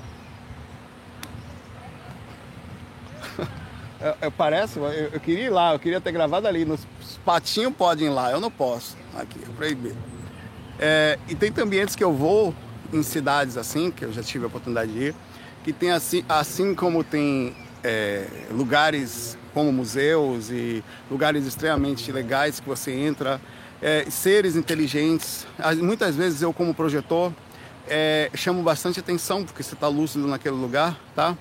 [4.04, 6.64] Eu, eu parece, eu, eu, queria ir lá, eu queria ter gravado ali.
[6.64, 6.86] Nos
[7.24, 8.96] patinhos podem ir lá, eu não posso.
[9.16, 9.96] Aqui, é proibido.
[10.78, 12.54] É, e tem ambientes que eu vou
[12.92, 15.14] em cidades assim, que eu já tive a oportunidade de ir,
[15.62, 22.68] que tem assim, assim como tem é, lugares como museus e lugares extremamente legais que
[22.68, 23.40] você entra,
[23.80, 25.46] é, seres inteligentes.
[25.78, 27.32] Muitas vezes eu como projetor
[27.88, 31.36] é, chamo bastante atenção porque você está lúcido naquele lugar, tá?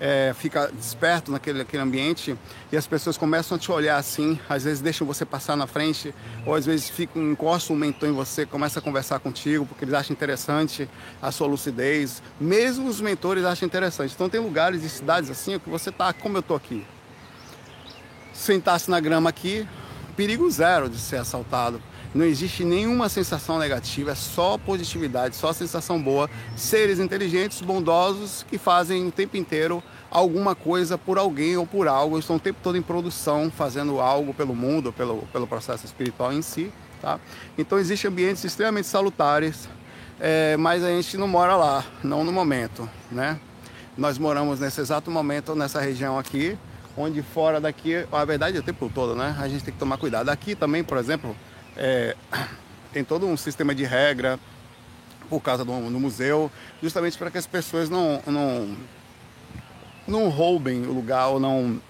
[0.00, 2.34] É, fica desperto naquele, naquele ambiente
[2.72, 6.14] e as pessoas começam a te olhar assim, às vezes deixam você passar na frente,
[6.46, 9.92] ou às vezes ficam, encostam um mentor em você, começa a conversar contigo, porque eles
[9.92, 10.88] acham interessante
[11.20, 12.22] a sua lucidez.
[12.40, 14.14] Mesmo os mentores acham interessante.
[14.14, 16.86] Então tem lugares e cidades assim que você tá como eu tô aqui.
[18.32, 19.68] Sentar-se na grama aqui,
[20.16, 21.82] perigo zero de ser assaltado.
[22.12, 26.28] Não existe nenhuma sensação negativa, é só positividade, só sensação boa.
[26.56, 32.18] Seres inteligentes, bondosos, que fazem o tempo inteiro alguma coisa por alguém ou por algo,
[32.18, 36.42] estão o tempo todo em produção, fazendo algo pelo mundo, pelo, pelo processo espiritual em
[36.42, 36.72] si.
[37.00, 37.20] Tá?
[37.56, 39.68] Então existem ambientes extremamente salutares,
[40.18, 42.90] é, mas a gente não mora lá, não no momento.
[43.10, 43.38] Né?
[43.96, 46.58] Nós moramos nesse exato momento nessa região aqui,
[46.96, 49.36] onde fora daqui, a verdade é o tempo todo, né?
[49.38, 50.28] A gente tem que tomar cuidado.
[50.28, 51.36] Aqui também, por exemplo,
[51.76, 52.16] é,
[52.92, 54.38] tem todo um sistema de regra
[55.28, 56.50] por causa do, do museu,
[56.82, 58.76] justamente para que as pessoas não, não,
[60.06, 61.80] não roubem o lugar ou não,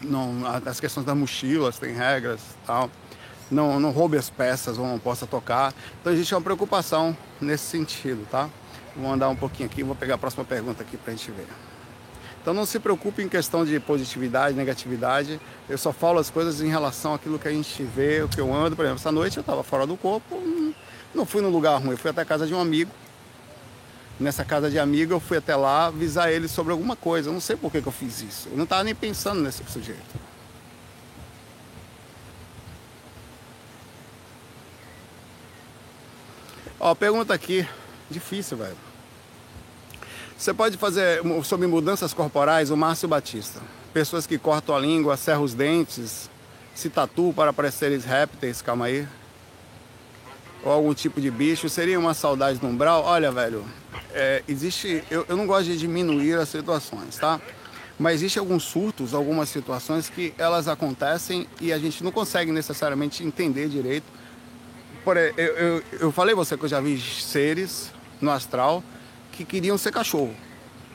[0.00, 0.42] não.
[0.66, 2.90] As questões das mochilas tem regras tal.
[3.50, 5.72] Não, não roube as peças ou não possa tocar.
[6.00, 8.48] Então existe uma preocupação nesse sentido, tá?
[8.96, 11.46] Vou andar um pouquinho aqui, vou pegar a próxima pergunta aqui para a gente ver.
[12.44, 15.40] Então não se preocupe em questão de positividade, negatividade.
[15.66, 18.52] Eu só falo as coisas em relação àquilo que a gente vê, o que eu
[18.54, 18.76] ando.
[18.76, 20.38] Por exemplo, essa noite eu estava fora do corpo,
[21.14, 22.90] não fui no lugar ruim, eu fui até a casa de um amigo.
[24.20, 27.30] Nessa casa de amigo eu fui até lá avisar ele sobre alguma coisa.
[27.30, 28.50] Eu não sei por que, que eu fiz isso.
[28.50, 30.20] Eu não estava nem pensando nesse sujeito.
[36.78, 37.66] Ó, pergunta aqui.
[38.10, 38.76] Difícil, velho.
[40.36, 43.60] Você pode fazer sobre mudanças corporais o Márcio Batista.
[43.92, 46.28] Pessoas que cortam a língua, serram os dentes,
[46.74, 49.06] se tatuam para parecerem répteis, calma aí.
[50.64, 51.68] Ou algum tipo de bicho.
[51.68, 53.04] Seria uma saudade no umbral?
[53.04, 53.64] Olha, velho,
[54.12, 55.04] é, existe.
[55.10, 57.40] Eu, eu não gosto de diminuir as situações, tá?
[57.96, 63.22] Mas existe alguns surtos, algumas situações que elas acontecem e a gente não consegue necessariamente
[63.22, 64.06] entender direito.
[65.04, 68.82] Por, eu, eu, eu falei você que eu já vi seres no astral
[69.34, 70.34] que queriam ser cachorro.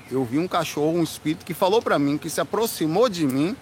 [0.09, 3.55] Eu vi um cachorro, um espírito que falou para mim que se aproximou de mim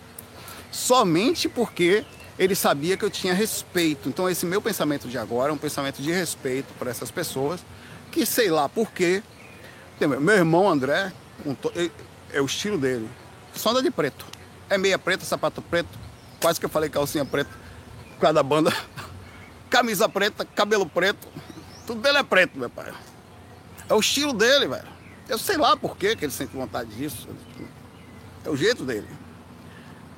[0.72, 2.06] somente porque
[2.40, 4.08] ele sabia que eu tinha respeito.
[4.08, 7.62] Então esse meu pensamento de agora é um pensamento de respeito para essas pessoas
[8.12, 9.22] que sei lá por quê.
[10.00, 11.12] Meu irmão André,
[12.32, 13.10] é o estilo dele.
[13.54, 14.26] Só anda de preto.
[14.70, 15.90] É meia preta, sapato preto.
[16.40, 17.50] Quase que eu falei calcinha preta.
[18.14, 18.72] Por causa da banda.
[19.70, 21.28] Camisa preta, cabelo preto.
[21.86, 22.94] Tudo dele é preto, meu pai.
[23.90, 24.88] É o estilo dele, velho.
[25.30, 27.28] Eu sei lá por que ele sente vontade disso.
[28.46, 29.08] É o jeito dele.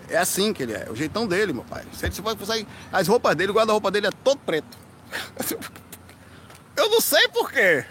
[0.07, 1.83] É assim que ele é, é o jeitão dele, meu pai.
[1.91, 4.77] Você pode sair, as roupas dele, o guarda-roupa dele é todo preto.
[6.75, 7.85] Eu não sei por quê.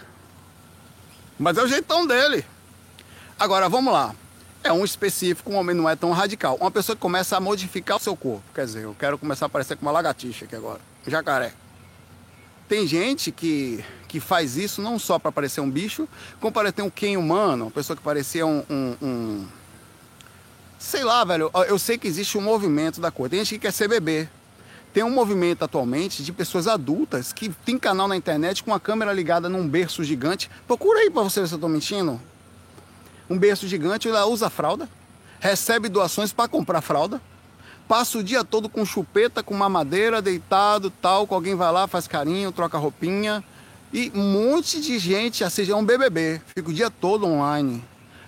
[1.39, 2.45] Mas é o jeitão dele.
[3.39, 4.15] Agora, vamos lá.
[4.65, 6.57] É um específico, um homem não é tão radical.
[6.57, 8.43] Uma pessoa que começa a modificar o seu corpo.
[8.55, 10.81] Quer dizer, eu quero começar a parecer com uma lagartixa aqui agora.
[11.07, 11.53] Jacaré.
[12.69, 16.07] Tem gente que, que faz isso não só para parecer um bicho,
[16.39, 19.47] como para ter um quem humano, uma pessoa que parecia um, um, um,
[20.79, 21.51] Sei lá, velho.
[21.67, 23.31] Eu sei que existe um movimento da coisa.
[23.31, 24.29] Tem gente que quer ser bebê.
[24.93, 29.13] Tem um movimento atualmente de pessoas adultas que tem canal na internet com a câmera
[29.13, 30.51] ligada num berço gigante.
[30.67, 32.21] Procura aí para você ver se eu tô mentindo.
[33.29, 34.89] Um berço gigante, ela usa fralda,
[35.41, 37.21] recebe doações para comprar fralda
[37.89, 42.07] Passa o dia todo com chupeta, com mamadeira, deitado, tal, com alguém vai lá, faz
[42.07, 43.43] carinho, troca roupinha.
[43.91, 46.43] E um monte de gente, assim, é um BBB.
[46.55, 47.83] Fica o dia todo online,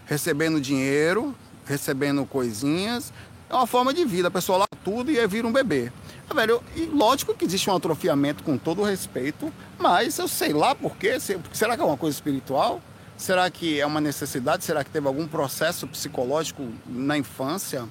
[0.07, 1.35] recebendo dinheiro,
[1.67, 3.13] recebendo coisinhas.
[3.51, 4.29] É uma forma de vida.
[4.29, 5.93] A pessoa lá tudo e aí vira um bebê.
[6.31, 10.75] Ah, velho, e lógico que existe um atrofiamento com todo respeito, mas eu sei lá
[10.75, 11.19] por quê.
[11.53, 12.81] Será que é uma coisa espiritual?
[13.19, 14.65] Será que é uma necessidade?
[14.65, 17.87] Será que teve algum processo psicológico na infância?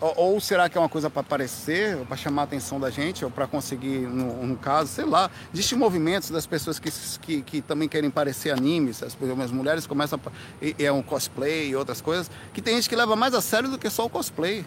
[0.00, 3.30] Ou, será que é uma coisa para aparecer, para chamar a atenção da gente, ou
[3.30, 5.30] para conseguir, no, caso, sei lá.
[5.52, 10.18] Existem movimentos das pessoas que, que, que também querem parecer animes, as, as mulheres começam
[10.24, 10.30] a,
[10.64, 13.68] e, é um cosplay e outras coisas, que tem gente que leva mais a sério
[13.68, 14.64] do que só o cosplay.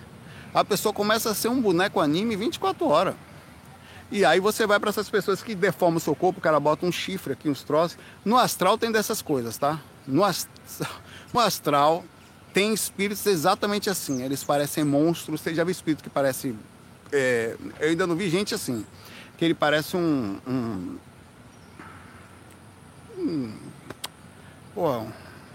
[0.54, 3.16] A pessoa começa a ser um boneco anime 24 horas.
[4.12, 6.86] E aí você vai para essas pessoas que deformam o seu corpo, o cara bota
[6.86, 7.98] um chifre aqui, uns troços.
[8.24, 9.80] No astral tem dessas coisas, tá?
[10.06, 10.22] No,
[11.34, 12.04] no astral
[12.54, 14.22] tem espíritos exatamente assim.
[14.22, 15.42] Eles parecem monstros.
[15.42, 16.56] Você já viu espírito que parece.
[17.12, 18.86] É, eu ainda não vi gente assim.
[19.38, 20.40] Que ele parece um.
[20.48, 20.98] um,
[23.18, 23.54] um
[24.76, 25.08] pô,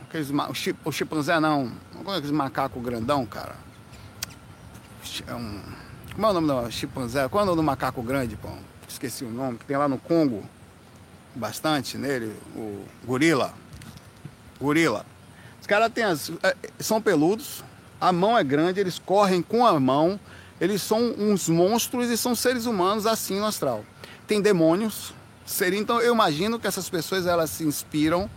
[0.02, 1.72] aqueles, o, chip, o chimpanzé não.
[2.00, 3.54] Aqueles macaco grandão, cara.
[5.26, 5.62] É um,
[6.14, 7.28] como é o nome do chimpanzé?
[7.28, 8.48] Qual é o nome do macaco grande, pô?
[8.88, 10.42] Esqueci o nome, que tem lá no Congo.
[11.34, 12.34] Bastante nele.
[12.56, 13.54] O gorila.
[14.60, 15.06] Gorila
[15.66, 17.64] caras têm as, é, são peludos,
[18.00, 20.18] a mão é grande, eles correm com a mão,
[20.60, 23.84] eles são uns monstros e são seres humanos assim no astral.
[24.26, 25.12] Tem demônios,
[25.44, 28.30] seria, então eu imagino que essas pessoas elas se inspiram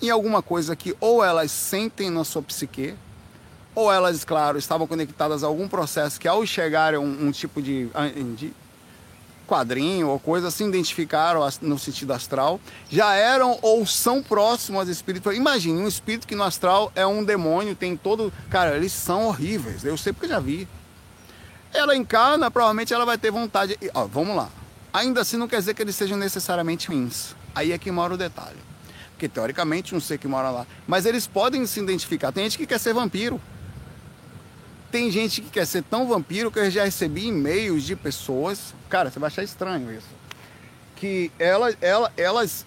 [0.00, 2.94] em alguma coisa que ou elas sentem na sua psique,
[3.74, 7.88] ou elas, claro, estavam conectadas a algum processo que ao chegarem um, um tipo de,
[8.36, 8.52] de
[9.48, 15.34] quadrinho ou coisa, se identificaram no sentido astral, já eram ou são próximos às espíritos.
[15.34, 18.32] Imagine um espírito que no astral é um demônio, tem todo.
[18.50, 19.84] Cara, eles são horríveis.
[19.84, 20.68] Eu sei porque eu já vi.
[21.72, 23.76] Ela encarna, provavelmente ela vai ter vontade.
[23.94, 24.48] Ó, vamos lá.
[24.92, 27.34] Ainda assim não quer dizer que eles sejam necessariamente ruins.
[27.54, 28.58] Aí é que mora o detalhe.
[29.10, 30.66] Porque teoricamente um ser que mora lá.
[30.86, 32.30] Mas eles podem se identificar.
[32.30, 33.40] Tem gente que quer ser vampiro.
[34.90, 38.74] Tem gente que quer ser tão vampiro que eu já recebi e-mails de pessoas.
[38.88, 40.08] Cara, você vai achar estranho isso.
[40.96, 42.64] Que ela, ela, elas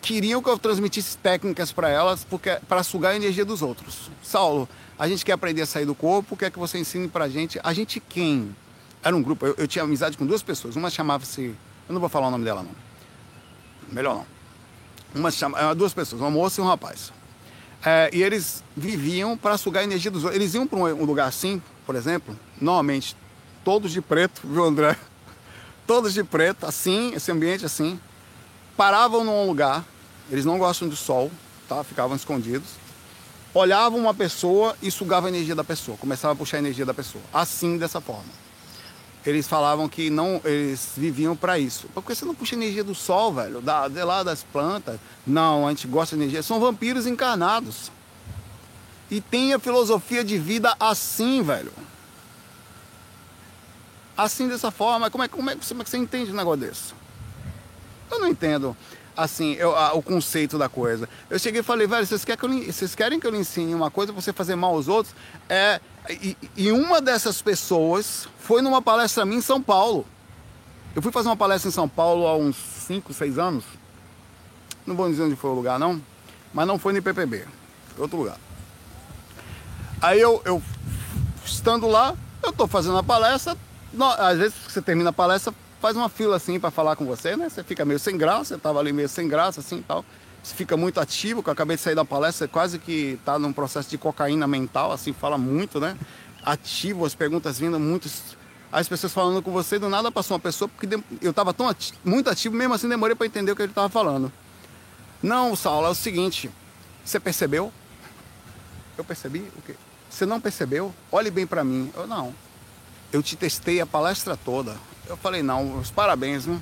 [0.00, 4.10] queriam que eu transmitisse técnicas para elas porque para sugar a energia dos outros.
[4.22, 7.58] Saulo, a gente quer aprender a sair do corpo, quer que você ensine pra gente.
[7.64, 8.54] A gente quem?
[9.02, 10.76] Era um grupo, eu, eu tinha amizade com duas pessoas.
[10.76, 11.54] Uma chamava-se.
[11.88, 12.70] Eu não vou falar o nome dela, não.
[13.92, 14.26] Melhor não.
[15.14, 17.12] Uma chama, duas pessoas, uma moça e um rapaz.
[17.88, 20.40] É, e eles viviam para sugar a energia dos outros.
[20.40, 23.16] Eles iam para um lugar assim, por exemplo, normalmente
[23.64, 24.96] todos de preto, viu André?
[25.86, 28.00] Todos de preto, assim, esse ambiente assim.
[28.76, 29.84] Paravam num lugar,
[30.28, 31.30] eles não gostam do sol,
[31.68, 31.84] tá?
[31.84, 32.70] Ficavam escondidos.
[33.54, 36.92] Olhavam uma pessoa e sugavam a energia da pessoa, começava a puxar a energia da
[36.92, 37.22] pessoa.
[37.32, 38.45] Assim, dessa forma
[39.26, 41.88] eles falavam que não, eles viviam para isso.
[41.88, 43.60] Por que você não puxa energia do sol, velho?
[43.60, 45.00] Da, de lá das plantas?
[45.26, 46.44] Não, a gente gosta de energia.
[46.44, 47.90] São vampiros encarnados.
[49.10, 51.72] E tem a filosofia de vida assim, velho.
[54.16, 55.10] Assim, dessa forma.
[55.10, 56.94] Como é, como é, como é que você entende um negócio desse?
[58.08, 58.76] Eu não entendo,
[59.16, 61.08] assim, eu, a, o conceito da coisa.
[61.28, 63.74] Eu cheguei e falei, velho, vocês querem, que eu, vocês querem que eu lhe ensine
[63.74, 65.14] uma coisa pra você fazer mal aos outros?
[65.48, 65.80] É
[66.10, 70.06] e, e, uma dessas pessoas foi numa palestra minha em São Paulo.
[70.94, 73.64] Eu fui fazer uma palestra em São Paulo há uns 5, 6 anos.
[74.86, 76.00] Não vou dizer onde foi o lugar, não.
[76.54, 77.44] Mas não foi no IPPB.
[77.94, 78.38] Foi outro lugar.
[80.00, 80.62] Aí eu, eu
[81.44, 83.56] estando lá, eu estou fazendo a palestra.
[84.18, 87.48] Às vezes você termina a palestra, faz uma fila assim para falar com você, né?
[87.48, 90.04] Você fica meio sem graça, eu estava ali meio sem graça assim e tal
[90.46, 93.52] você fica muito ativo, que eu acabei de sair da palestra, quase que está num
[93.52, 95.98] processo de cocaína mental, assim, fala muito, né?
[96.44, 98.36] Ativo, as perguntas vindo, muitos.
[98.70, 100.88] As pessoas falando com você, do nada passou uma pessoa, porque
[101.20, 103.88] eu estava tão ativo, muito ativo, mesmo assim demorei para entender o que ele estava
[103.88, 104.30] falando.
[105.20, 106.48] Não, Saulo, é o seguinte,
[107.04, 107.72] você percebeu?
[108.96, 109.74] Eu percebi o quê?
[110.08, 110.94] Você não percebeu?
[111.10, 111.90] Olhe bem para mim.
[111.96, 112.32] Eu não.
[113.12, 114.76] Eu te testei a palestra toda.
[115.08, 116.60] Eu falei, não, os parabéns, né?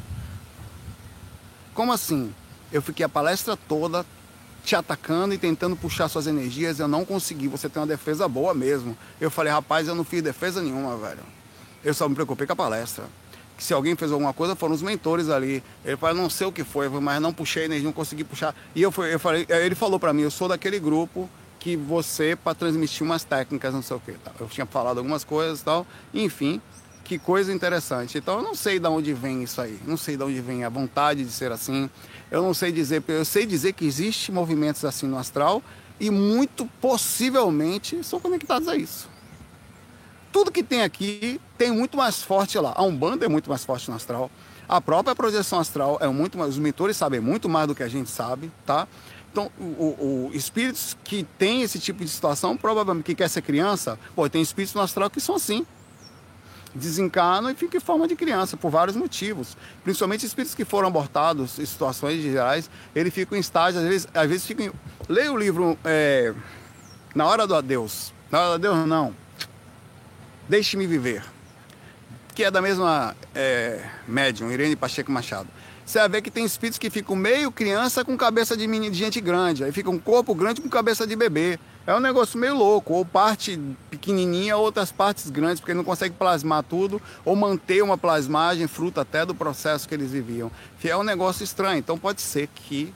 [1.75, 2.33] Como assim?
[2.75, 4.05] Eu fiquei a palestra toda
[4.65, 7.47] te atacando e tentando puxar suas energias, eu não consegui.
[7.47, 8.99] Você tem uma defesa boa mesmo.
[9.21, 11.23] Eu falei, rapaz, eu não fiz defesa nenhuma, velho.
[11.85, 13.05] Eu só me preocupei com a palestra.
[13.57, 15.63] Que se alguém fez alguma coisa, foram os mentores ali.
[15.85, 18.53] Ele falou, não sei o que foi, mas não puxei energia, não consegui puxar.
[18.75, 22.35] E eu, fui, eu falei, ele falou para mim, eu sou daquele grupo que você,
[22.35, 24.13] para transmitir umas técnicas, não sei o que.
[24.15, 24.33] Tá?
[24.41, 25.87] Eu tinha falado algumas coisas e tal.
[26.13, 26.61] Enfim,
[27.05, 28.19] que coisa interessante.
[28.19, 29.79] Então eu não sei de onde vem isso aí.
[29.87, 31.89] Não sei de onde vem a vontade de ser assim.
[32.35, 35.63] Eu não sei dizer, eu sei dizer que existe movimentos assim no astral
[36.01, 39.09] e muito possivelmente são conectados a isso.
[40.33, 42.73] Tudo que tem aqui tem muito mais forte lá.
[42.75, 44.33] A Umbanda é muito mais forte no astral.
[44.69, 46.51] A própria projeção astral é muito mais.
[46.51, 48.89] Os mentores sabem muito mais do que a gente sabe, tá?
[49.31, 53.97] Então, o, o, espíritos que têm esse tipo de situação, provavelmente que quer ser criança,
[54.13, 55.65] pô, tem espíritos no astral que são assim
[56.75, 59.57] desencarnam e ficam em forma de criança, por vários motivos.
[59.83, 64.29] Principalmente espíritos que foram abortados em situações gerais, eles ficam em estágio, às vezes, às
[64.29, 64.67] vezes ficam.
[64.67, 64.73] Em...
[65.09, 66.35] Leia o livro é...
[67.15, 68.13] Na Hora do Adeus.
[68.31, 69.15] Na Hora do Adeus, não.
[70.49, 71.25] Deixe-me viver.
[72.35, 75.49] Que é da mesma é, médium, Irene Pacheco Machado.
[75.87, 78.99] Você vai ver que tem espíritos que ficam meio criança com cabeça de, menino, de
[78.99, 81.59] gente grande, aí fica um corpo grande com cabeça de bebê.
[81.87, 86.63] É um negócio meio louco, ou parte pequenininha, outras partes grandes, porque não consegue plasmar
[86.63, 90.51] tudo, ou manter uma plasmagem, fruto até do processo que eles viviam.
[90.83, 92.93] É um negócio estranho, então pode ser que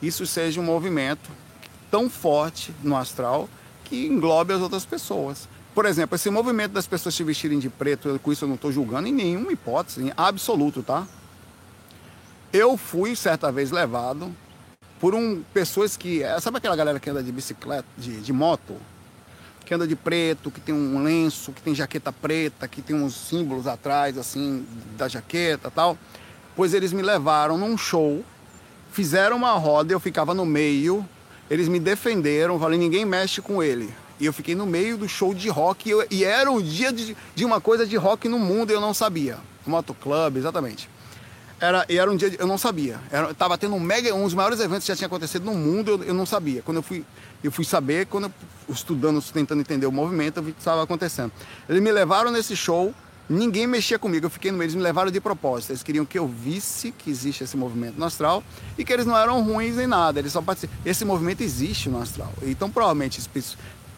[0.00, 1.30] isso seja um movimento
[1.90, 3.48] tão forte no astral
[3.84, 5.46] que englobe as outras pessoas.
[5.74, 8.72] Por exemplo, esse movimento das pessoas se vestirem de preto, com isso eu não estou
[8.72, 11.06] julgando em nenhuma hipótese, em absoluto, tá?
[12.50, 14.34] Eu fui certa vez levado
[15.02, 16.22] por um pessoas que.
[16.22, 18.76] É, sabe aquela galera que anda de bicicleta, de, de moto?
[19.64, 23.12] Que anda de preto, que tem um lenço, que tem jaqueta preta, que tem uns
[23.12, 24.64] símbolos atrás, assim,
[24.96, 25.98] da jaqueta tal.
[26.54, 28.24] Pois eles me levaram num show,
[28.92, 31.04] fizeram uma roda, eu ficava no meio,
[31.50, 33.92] eles me defenderam, falei, ninguém mexe com ele.
[34.20, 36.92] E eu fiquei no meio do show de rock, e, eu, e era o dia
[36.92, 39.38] de, de, uma coisa de rock no mundo e eu não sabia.
[39.66, 40.88] Motoclub, exatamente.
[41.62, 42.98] Era, e era um dia, de, eu não sabia.
[43.08, 45.92] Era, tava tendo um mega, um dos maiores eventos que já tinha acontecido no mundo,
[45.92, 46.60] eu, eu não sabia.
[46.60, 47.04] Quando eu fui,
[47.42, 48.32] eu fui saber, quando eu,
[48.68, 51.30] estudando, tentando entender o movimento, eu vi que estava acontecendo.
[51.68, 52.92] Eles me levaram nesse show,
[53.28, 55.70] ninguém mexia comigo, eu fiquei no meio, eles me levaram de propósito.
[55.70, 58.42] Eles queriam que eu visse que existe esse movimento no astral
[58.76, 60.74] e que eles não eram ruins em nada, eles só participam.
[60.84, 62.32] Esse movimento existe no astral.
[62.42, 63.20] Então, provavelmente,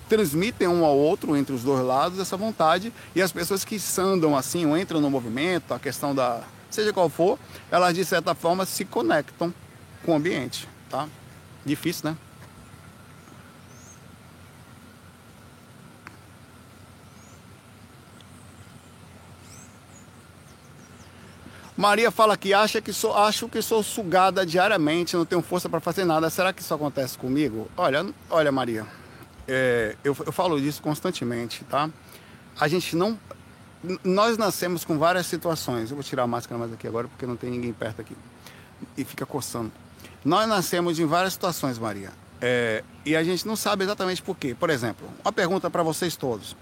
[0.06, 4.36] transmitem um ao outro entre os dois lados essa vontade e as pessoas que andam
[4.36, 6.42] assim ou entram no movimento, a questão da
[6.74, 7.38] seja qual for,
[7.70, 9.52] elas de certa forma se conectam
[10.04, 11.08] com o ambiente, tá?
[11.64, 12.16] Difícil, né?
[21.76, 25.80] Maria fala que acha que sou, acho que sou sugada diariamente, não tenho força para
[25.80, 26.30] fazer nada.
[26.30, 27.68] Será que isso acontece comigo?
[27.76, 28.86] Olha, olha Maria,
[29.48, 31.90] é, eu, eu falo disso constantemente, tá?
[32.58, 33.18] A gente não,
[34.02, 35.90] nós nascemos com várias situações.
[35.90, 38.16] Eu vou tirar a máscara mais aqui agora porque não tem ninguém perto aqui.
[38.96, 39.72] E fica coçando.
[40.24, 42.10] Nós nascemos em várias situações, Maria.
[42.40, 44.54] É, e a gente não sabe exatamente por quê.
[44.58, 46.56] Por exemplo, uma pergunta para vocês todos.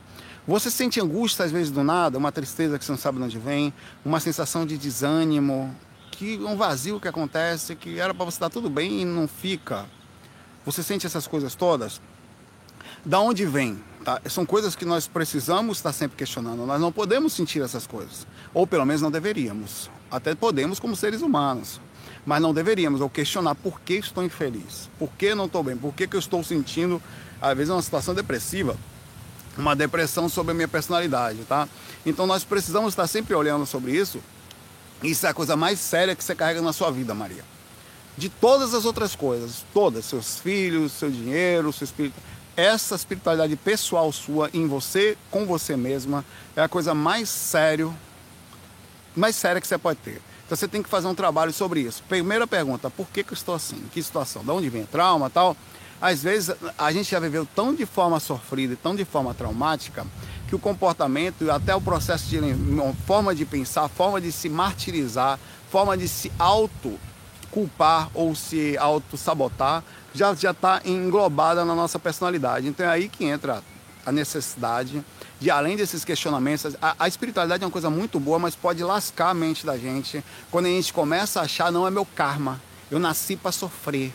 [0.46, 3.38] Você sente angústia às vezes do nada, uma tristeza que você não sabe de onde
[3.38, 3.72] vem,
[4.04, 5.74] uma sensação de desânimo,
[6.10, 9.86] que um vazio que acontece, que era para você estar tudo bem e não fica.
[10.64, 12.00] Você sente essas coisas todas?
[13.04, 13.82] Da onde vem?
[14.04, 14.20] Tá?
[14.28, 16.66] São coisas que nós precisamos estar sempre questionando.
[16.66, 18.26] Nós não podemos sentir essas coisas.
[18.52, 19.90] Ou pelo menos não deveríamos.
[20.10, 21.80] Até podemos como seres humanos.
[22.26, 23.00] Mas não deveríamos.
[23.00, 24.90] Ou questionar por que estou infeliz.
[24.98, 25.76] Por que não estou bem?
[25.76, 27.00] Por que, que eu estou sentindo,
[27.40, 28.76] às vezes, uma situação depressiva.
[29.56, 31.68] Uma depressão sobre a minha personalidade, tá?
[32.06, 34.18] Então nós precisamos estar sempre olhando sobre isso.
[35.02, 37.44] Isso é a coisa mais séria que você carrega na sua vida, Maria.
[38.16, 42.14] De todas as outras coisas, todas, seus filhos, seu dinheiro, seu espírito
[42.56, 47.94] essa espiritualidade pessoal sua em você, com você mesma, é a coisa mais sério,
[49.16, 50.20] mais séria que você pode ter.
[50.44, 52.02] Então você tem que fazer um trabalho sobre isso.
[52.08, 53.82] Primeira pergunta, por que, que eu estou assim?
[53.92, 54.44] Que situação?
[54.44, 55.56] De onde vem trauma tal?
[56.00, 60.04] Às vezes a gente já viveu tão de forma sofrida e tão de forma traumática
[60.48, 62.38] que o comportamento e até o processo de
[63.06, 65.38] forma de pensar, forma de se martirizar,
[65.70, 66.98] forma de se auto
[67.50, 69.84] culpar ou se auto sabotar
[70.14, 72.68] já já está englobada na nossa personalidade.
[72.68, 73.62] Então é aí que entra
[74.04, 75.04] a necessidade
[75.40, 79.30] de além desses questionamentos, a, a, espiritualidade é uma coisa muito boa, mas pode lascar
[79.30, 83.00] a mente da gente quando a gente começa a achar não é meu karma, eu
[83.00, 84.12] nasci para sofrer,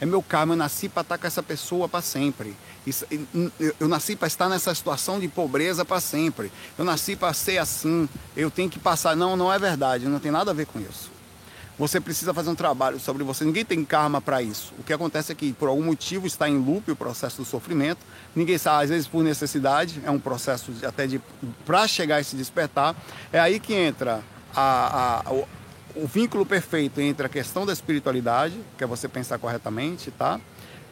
[0.00, 2.56] é meu karma, eu nasci para estar com essa pessoa para sempre.
[2.84, 3.06] Isso,
[3.80, 6.52] eu, nasci para estar nessa situação de pobreza para sempre.
[6.76, 8.06] Eu nasci para ser assim.
[8.36, 9.16] Eu tenho que passar.
[9.16, 10.06] Não, não é verdade.
[10.06, 11.13] Não tem nada a ver com isso
[11.78, 13.44] você precisa fazer um trabalho sobre você.
[13.44, 14.72] Ninguém tem karma para isso.
[14.78, 17.98] O que acontece é que, por algum motivo, está em loop o processo do sofrimento.
[18.34, 21.20] Ninguém sabe, às vezes por necessidade, é um processo de, até de
[21.66, 22.94] para chegar e se despertar.
[23.32, 24.22] É aí que entra
[24.54, 25.48] a, a, o,
[25.96, 30.40] o, vínculo perfeito entre a questão da espiritualidade, que é você pensar corretamente, tá?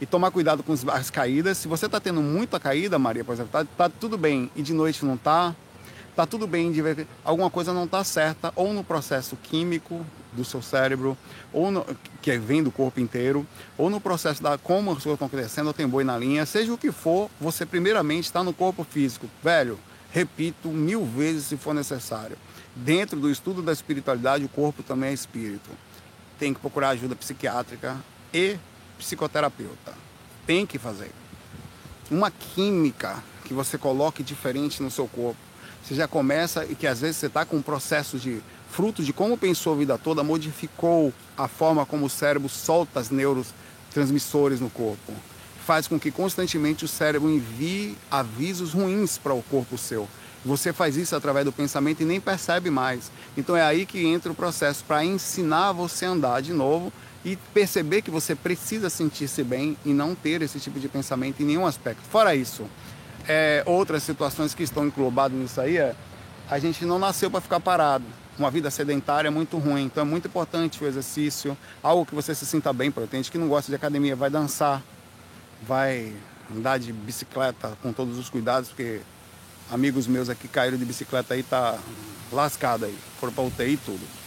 [0.01, 1.59] E tomar cuidado com as caídas.
[1.59, 4.73] Se você está tendo muita caída, Maria, por exemplo, tá, tá tudo bem e de
[4.73, 5.55] noite não está,
[6.14, 6.72] tá tudo bem
[7.25, 11.16] alguma coisa não está certa ou no processo químico do seu cérebro,
[11.53, 11.85] ou no,
[12.20, 13.46] que vem do corpo inteiro,
[13.77, 16.79] ou no processo da como as coisas estão crescendo, tem boi na linha, seja o
[16.79, 19.29] que for, você primeiramente está no corpo físico.
[19.42, 19.79] Velho,
[20.11, 22.37] repito mil vezes se for necessário.
[22.75, 25.68] Dentro do estudo da espiritualidade, o corpo também é espírito.
[26.38, 27.96] Tem que procurar ajuda psiquiátrica
[28.33, 28.57] e
[28.98, 29.92] psicoterapeuta.
[30.46, 31.11] Tem que fazer.
[32.11, 35.52] Uma química que você coloque diferente no seu corpo.
[35.83, 38.40] Você já começa e que às vezes você está com um processo de
[38.71, 43.11] fruto de como pensou a vida toda, modificou a forma como o cérebro solta os
[43.11, 45.12] neurotransmissores no corpo.
[45.66, 50.09] Faz com que constantemente o cérebro envie avisos ruins para o corpo seu.
[50.45, 53.12] Você faz isso através do pensamento e nem percebe mais.
[53.37, 56.93] Então é aí que entra o processo para ensinar você a andar de novo
[57.24, 61.47] e perceber que você precisa sentir-se bem e não ter esse tipo de pensamento em
[61.47, 62.03] nenhum aspecto.
[62.11, 62.66] Fora isso,
[63.29, 65.95] é, outras situações que estão englobadas nisso aí é
[66.51, 68.05] a gente não nasceu para ficar parado
[68.39, 69.85] uma vida sedentária é muito ruim.
[69.85, 72.91] Então é muito importante o exercício, algo que você se sinta bem.
[72.91, 74.83] Tem gente que não gosta de academia, vai dançar,
[75.62, 76.12] vai
[76.55, 79.01] andar de bicicleta com todos os cuidados, porque
[79.70, 81.79] amigos meus aqui caíram de bicicleta aí, tá
[82.31, 84.23] lascado aí, foram para UTI e tudo.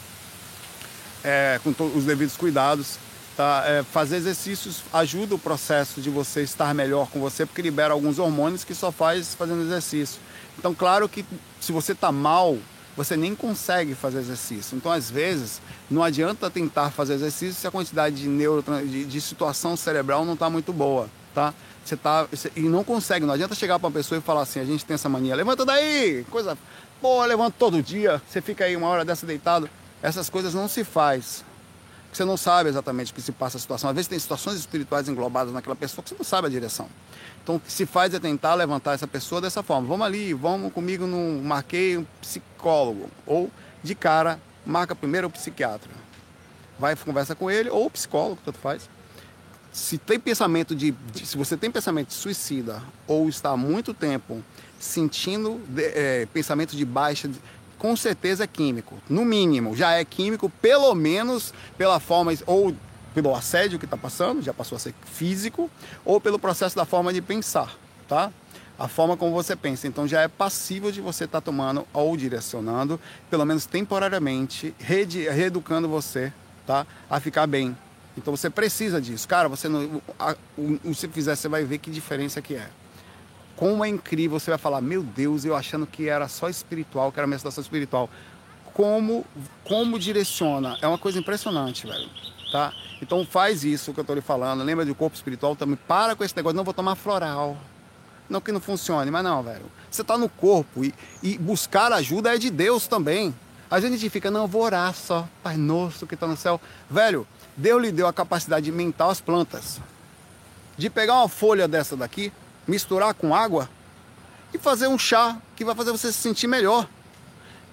[1.23, 2.99] É, com os devidos cuidados,
[3.35, 3.63] tá?
[3.65, 8.19] É, fazer exercícios ajuda o processo de você estar melhor com você, porque libera alguns
[8.19, 10.19] hormônios que só faz fazendo exercício.
[10.57, 11.25] Então, claro que
[11.59, 12.57] se você está mal,
[12.95, 14.77] você nem consegue fazer exercício.
[14.77, 19.21] Então, às vezes, não adianta tentar fazer exercício se a quantidade de neuro, de, de
[19.21, 21.53] situação cerebral não está muito boa, tá?
[21.83, 23.25] Você tá você, e não consegue.
[23.25, 25.63] Não adianta chegar para uma pessoa e falar assim: a gente tem essa mania, levanta
[25.63, 26.57] daí, coisa,
[26.99, 28.19] pô, levanta todo dia.
[28.27, 29.69] Você fica aí uma hora dessa deitado.
[30.01, 31.43] Essas coisas não se faz.
[32.15, 33.89] Você não sabe exatamente o que se passa a situação.
[33.89, 36.87] Às vezes tem situações espirituais englobadas naquela pessoa que você não sabe a direção.
[37.43, 39.85] Então, o que se faz é tentar levantar essa pessoa dessa forma.
[39.85, 43.51] Vamos ali, vamos comigo no marquei um psicólogo ou
[43.83, 45.91] de cara marca primeiro o psiquiatra.
[46.79, 48.89] Vai conversa com ele ou o psicólogo, tanto faz.
[49.73, 53.93] Se tem pensamento de, de se você tem pensamento de suicida ou está há muito
[53.93, 54.41] tempo
[54.79, 57.29] sentindo é, pensamento de baixa
[57.77, 58.97] com certeza é químico.
[59.09, 62.75] No mínimo, já é químico, pelo menos pela forma ou
[63.13, 65.71] pelo assédio que está passando, já passou a ser físico,
[66.03, 67.73] ou pelo processo da forma de pensar,
[68.09, 68.29] tá?
[68.77, 69.87] A forma como você pensa.
[69.87, 72.99] Então já é passível de você estar tá tomando ou direcionando,
[73.29, 76.33] pelo menos temporariamente, reeducando você,
[76.67, 76.85] tá?
[77.09, 77.75] A ficar bem.
[78.17, 79.25] Então você precisa disso.
[79.27, 80.01] Cara, você não.
[80.19, 82.67] A, o, se fizer, você vai ver que diferença que é
[83.55, 87.19] como é incrível, você vai falar, meu Deus, eu achando que era só espiritual, que
[87.19, 88.09] era minha situação espiritual.
[88.73, 89.25] Como,
[89.63, 92.09] como direciona, é uma coisa impressionante, velho,
[92.51, 92.73] tá?
[93.01, 96.23] Então faz isso que eu estou lhe falando, lembra do corpo espiritual também, para com
[96.23, 97.57] esse negócio, não vou tomar floral,
[98.29, 100.93] não que não funcione, mas não, velho, você está no corpo e,
[101.23, 103.33] e buscar ajuda é de Deus também.
[103.71, 106.61] A gente fica, não, vou orar só, Pai Nosso que está no céu.
[106.89, 107.25] Velho,
[107.57, 109.79] Deus lhe deu a capacidade mental às plantas.
[110.77, 112.31] De pegar uma folha dessa daqui,
[112.67, 113.69] misturar com água
[114.53, 116.87] e fazer um chá que vai fazer você se sentir melhor.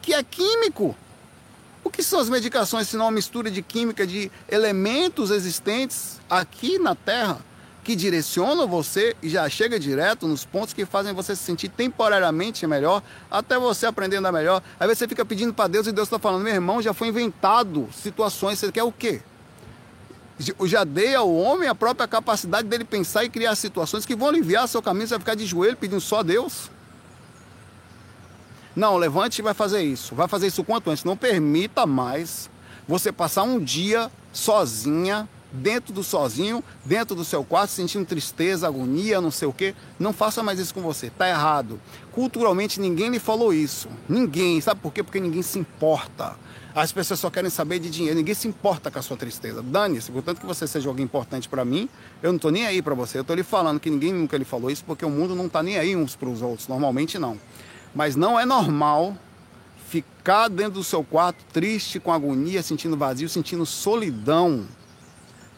[0.01, 0.97] Que é químico.
[1.85, 6.79] O que são as medicações se não uma mistura de química de elementos existentes aqui
[6.79, 7.41] na Terra
[7.85, 12.67] que direcionam você e já chega direto nos pontos que fazem você se sentir temporariamente
[12.67, 14.63] melhor, até você aprender a andar melhor.
[14.79, 17.89] Aí você fica pedindo para Deus e Deus está falando: meu irmão, já foi inventado
[17.93, 19.21] situações, você quer o quê?
[20.65, 24.69] Já dei ao homem a própria capacidade dele pensar e criar situações que vão aliviar
[24.69, 26.71] seu caminho, você vai ficar de joelho pedindo só a Deus.
[28.75, 30.15] Não, levante e vai fazer isso.
[30.15, 31.05] Vai fazer isso quanto antes.
[31.05, 32.51] Não permita mais
[32.89, 39.21] você passar um dia sozinha, dentro do sozinho, dentro do seu quarto, sentindo tristeza, agonia,
[39.21, 39.75] não sei o quê.
[39.99, 41.11] Não faça mais isso com você.
[41.11, 41.79] Tá errado.
[42.11, 43.89] Culturalmente ninguém lhe falou isso.
[44.09, 44.61] Ninguém.
[44.61, 45.03] Sabe por quê?
[45.03, 46.37] Porque ninguém se importa.
[46.75, 48.17] As pessoas só querem saber de dinheiro.
[48.17, 49.63] Ninguém se importa com a sua tristeza.
[49.63, 51.89] Dane-se, portanto que você seja alguém importante para mim,
[52.23, 53.19] eu não estou nem aí para você.
[53.19, 55.63] Eu estou lhe falando que ninguém nunca lhe falou isso, porque o mundo não está
[55.63, 56.69] nem aí uns para os outros.
[56.69, 57.39] Normalmente não.
[57.95, 59.15] Mas não é normal
[59.89, 64.67] ficar dentro do seu quarto triste, com agonia, sentindo vazio, sentindo solidão.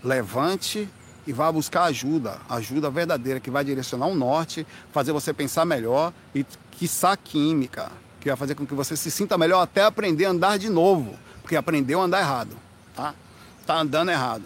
[0.03, 0.89] Levante
[1.27, 6.13] e vá buscar ajuda, ajuda verdadeira que vai direcionar o norte, fazer você pensar melhor
[6.35, 7.91] e quiçá química
[8.25, 11.15] que vai fazer com que você se sinta melhor até aprender a andar de novo,
[11.43, 12.57] porque aprendeu a andar errado,
[12.97, 13.15] tá?
[13.67, 14.45] Tá andando errado.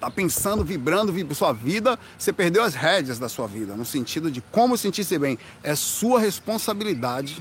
[0.00, 4.28] Tá pensando, vibrando, vib sua vida, você perdeu as rédeas da sua vida, no sentido
[4.28, 5.38] de como sentir-se bem.
[5.62, 7.40] É sua responsabilidade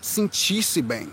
[0.00, 1.08] sentir-se bem.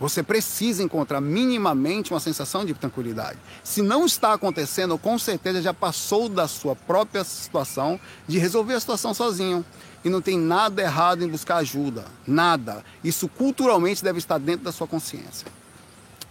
[0.00, 3.38] Você precisa encontrar minimamente uma sensação de tranquilidade.
[3.64, 8.80] Se não está acontecendo, com certeza já passou da sua própria situação de resolver a
[8.80, 9.64] situação sozinho
[10.04, 12.04] e não tem nada errado em buscar ajuda.
[12.26, 12.84] Nada.
[13.02, 15.48] Isso culturalmente deve estar dentro da sua consciência.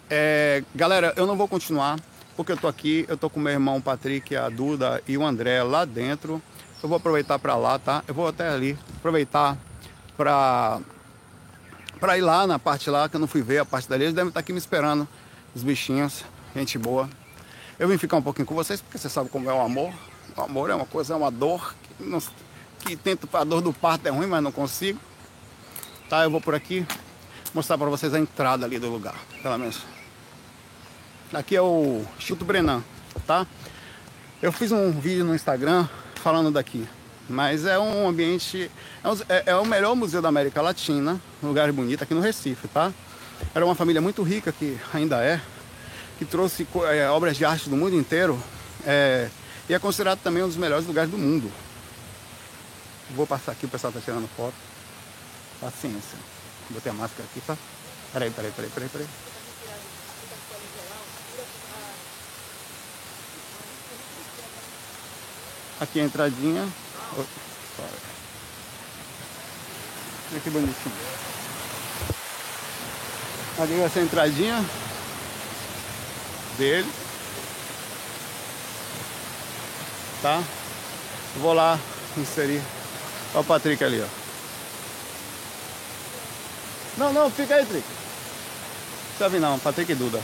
[0.10, 2.00] É, galera, eu não vou continuar
[2.38, 5.62] porque eu estou aqui, eu estou com meu irmão Patrick, a Duda e o André
[5.64, 6.42] lá dentro.
[6.82, 8.04] Eu vou aproveitar para lá, tá?
[8.08, 9.58] Eu vou até ali, aproveitar
[10.16, 10.80] para
[11.98, 14.06] para ir lá na parte lá que eu não fui ver a parte dali.
[14.06, 15.08] Eles devem estar aqui me esperando,
[15.56, 16.24] os bichinhos,
[16.56, 17.10] gente boa.
[17.80, 19.94] Eu vim ficar um pouquinho com vocês porque você sabe como é o amor.
[20.36, 22.22] O amor é uma coisa, é uma dor que não,
[22.80, 25.00] que tento a dor do parto é ruim, mas não consigo.
[26.10, 26.86] Tá, eu vou por aqui
[27.54, 29.82] mostrar para vocês a entrada ali do lugar, pelo menos.
[31.34, 32.84] Aqui é o Instituto Brenan,
[33.26, 33.46] tá?
[34.42, 36.88] Eu fiz um vídeo no Instagram falando daqui,
[37.30, 38.72] mas é um ambiente,
[39.30, 42.68] é, é, é o melhor museu da América Latina, um lugar bonito aqui no Recife,
[42.68, 42.92] tá?
[43.54, 45.42] Era uma família muito rica que ainda é,
[46.18, 48.42] que trouxe é, obras de arte do mundo inteiro
[48.86, 49.30] é,
[49.70, 51.52] e é considerado também um dos melhores lugares do mundo,
[53.12, 54.54] Vou passar aqui, o pessoal tá tirando foto.
[55.62, 56.18] Paciência.
[56.70, 57.58] Botei a máscara aqui, tá?
[58.12, 59.08] Peraí, peraí, peraí, peraí, peraí.
[65.80, 66.68] Aqui a entradinha.
[70.32, 70.96] Olha que bonitinho.
[73.60, 74.66] Ali vai ser a entradinha
[76.58, 76.92] dele.
[80.22, 80.44] Tá?
[81.38, 81.80] Vou lá
[82.18, 82.62] inserir.
[83.34, 84.08] Olha o Patrick ali, ó.
[86.98, 87.86] Não, não, fica aí, Trick.
[89.20, 90.22] Sabe não, Patrick Duda.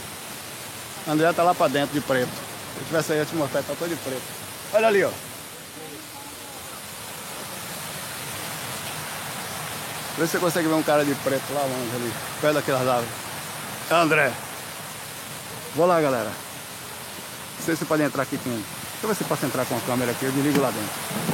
[1.07, 2.29] André tá lá pra dentro de preto.
[2.29, 4.23] Se eu tivesse aí, eu te mostrar, tá todo de preto.
[4.73, 5.11] Olha ali, ó.
[10.18, 13.09] Vê se você consegue ver um cara de preto lá longe ali, perto daquelas árvores.
[13.89, 14.32] É André.
[15.76, 16.30] Vou lá, galera.
[17.57, 18.49] Não sei se pode entrar aqui com.
[18.49, 18.66] Deixa
[19.01, 21.34] eu ver se posso entrar com a câmera aqui, eu desligo lá dentro.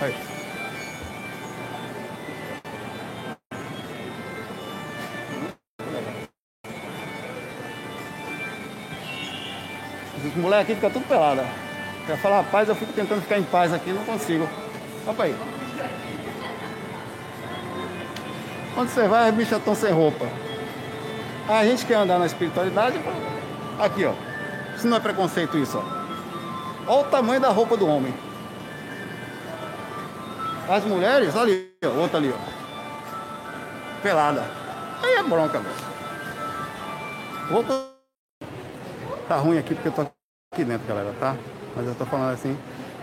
[0.00, 0.33] Aí.
[10.54, 11.42] Moleques aqui ficam tudo pelado.
[12.06, 14.48] Quer falar paz, eu fico tentando ficar em paz aqui, não consigo.
[15.06, 15.36] Opa aí.
[18.74, 20.26] Quando você vai, as bichas estão sem roupa.
[21.48, 23.00] A gente quer andar na espiritualidade,
[23.78, 24.12] aqui ó.
[24.76, 25.82] Isso não é preconceito isso, ó.
[26.86, 28.14] Olha o tamanho da roupa do homem.
[30.68, 34.02] As mulheres, ali, ó, outra ali, ó.
[34.02, 34.44] Pelada.
[35.02, 35.74] Aí é bronca, velho.
[37.50, 37.84] Roupa
[39.28, 40.13] tá ruim aqui porque eu tô
[40.54, 41.36] aqui dentro, galera, tá?
[41.74, 42.56] Mas eu tô falando assim,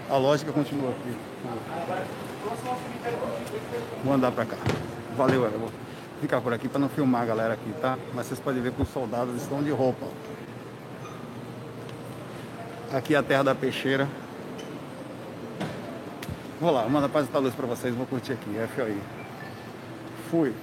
[0.10, 1.18] a lógica continua aqui.
[4.06, 4.56] Vou andar pra cá.
[5.18, 5.70] Valeu, eu vou
[6.22, 7.98] ficar por aqui pra não filmar a galera aqui, tá?
[8.14, 10.06] Mas vocês podem ver que os soldados estão de roupa.
[12.94, 14.08] Aqui é a terra da peixeira.
[16.62, 18.98] Vou lá, manda paz e luz pra vocês, vou curtir aqui, FOI.
[20.30, 20.54] Fui.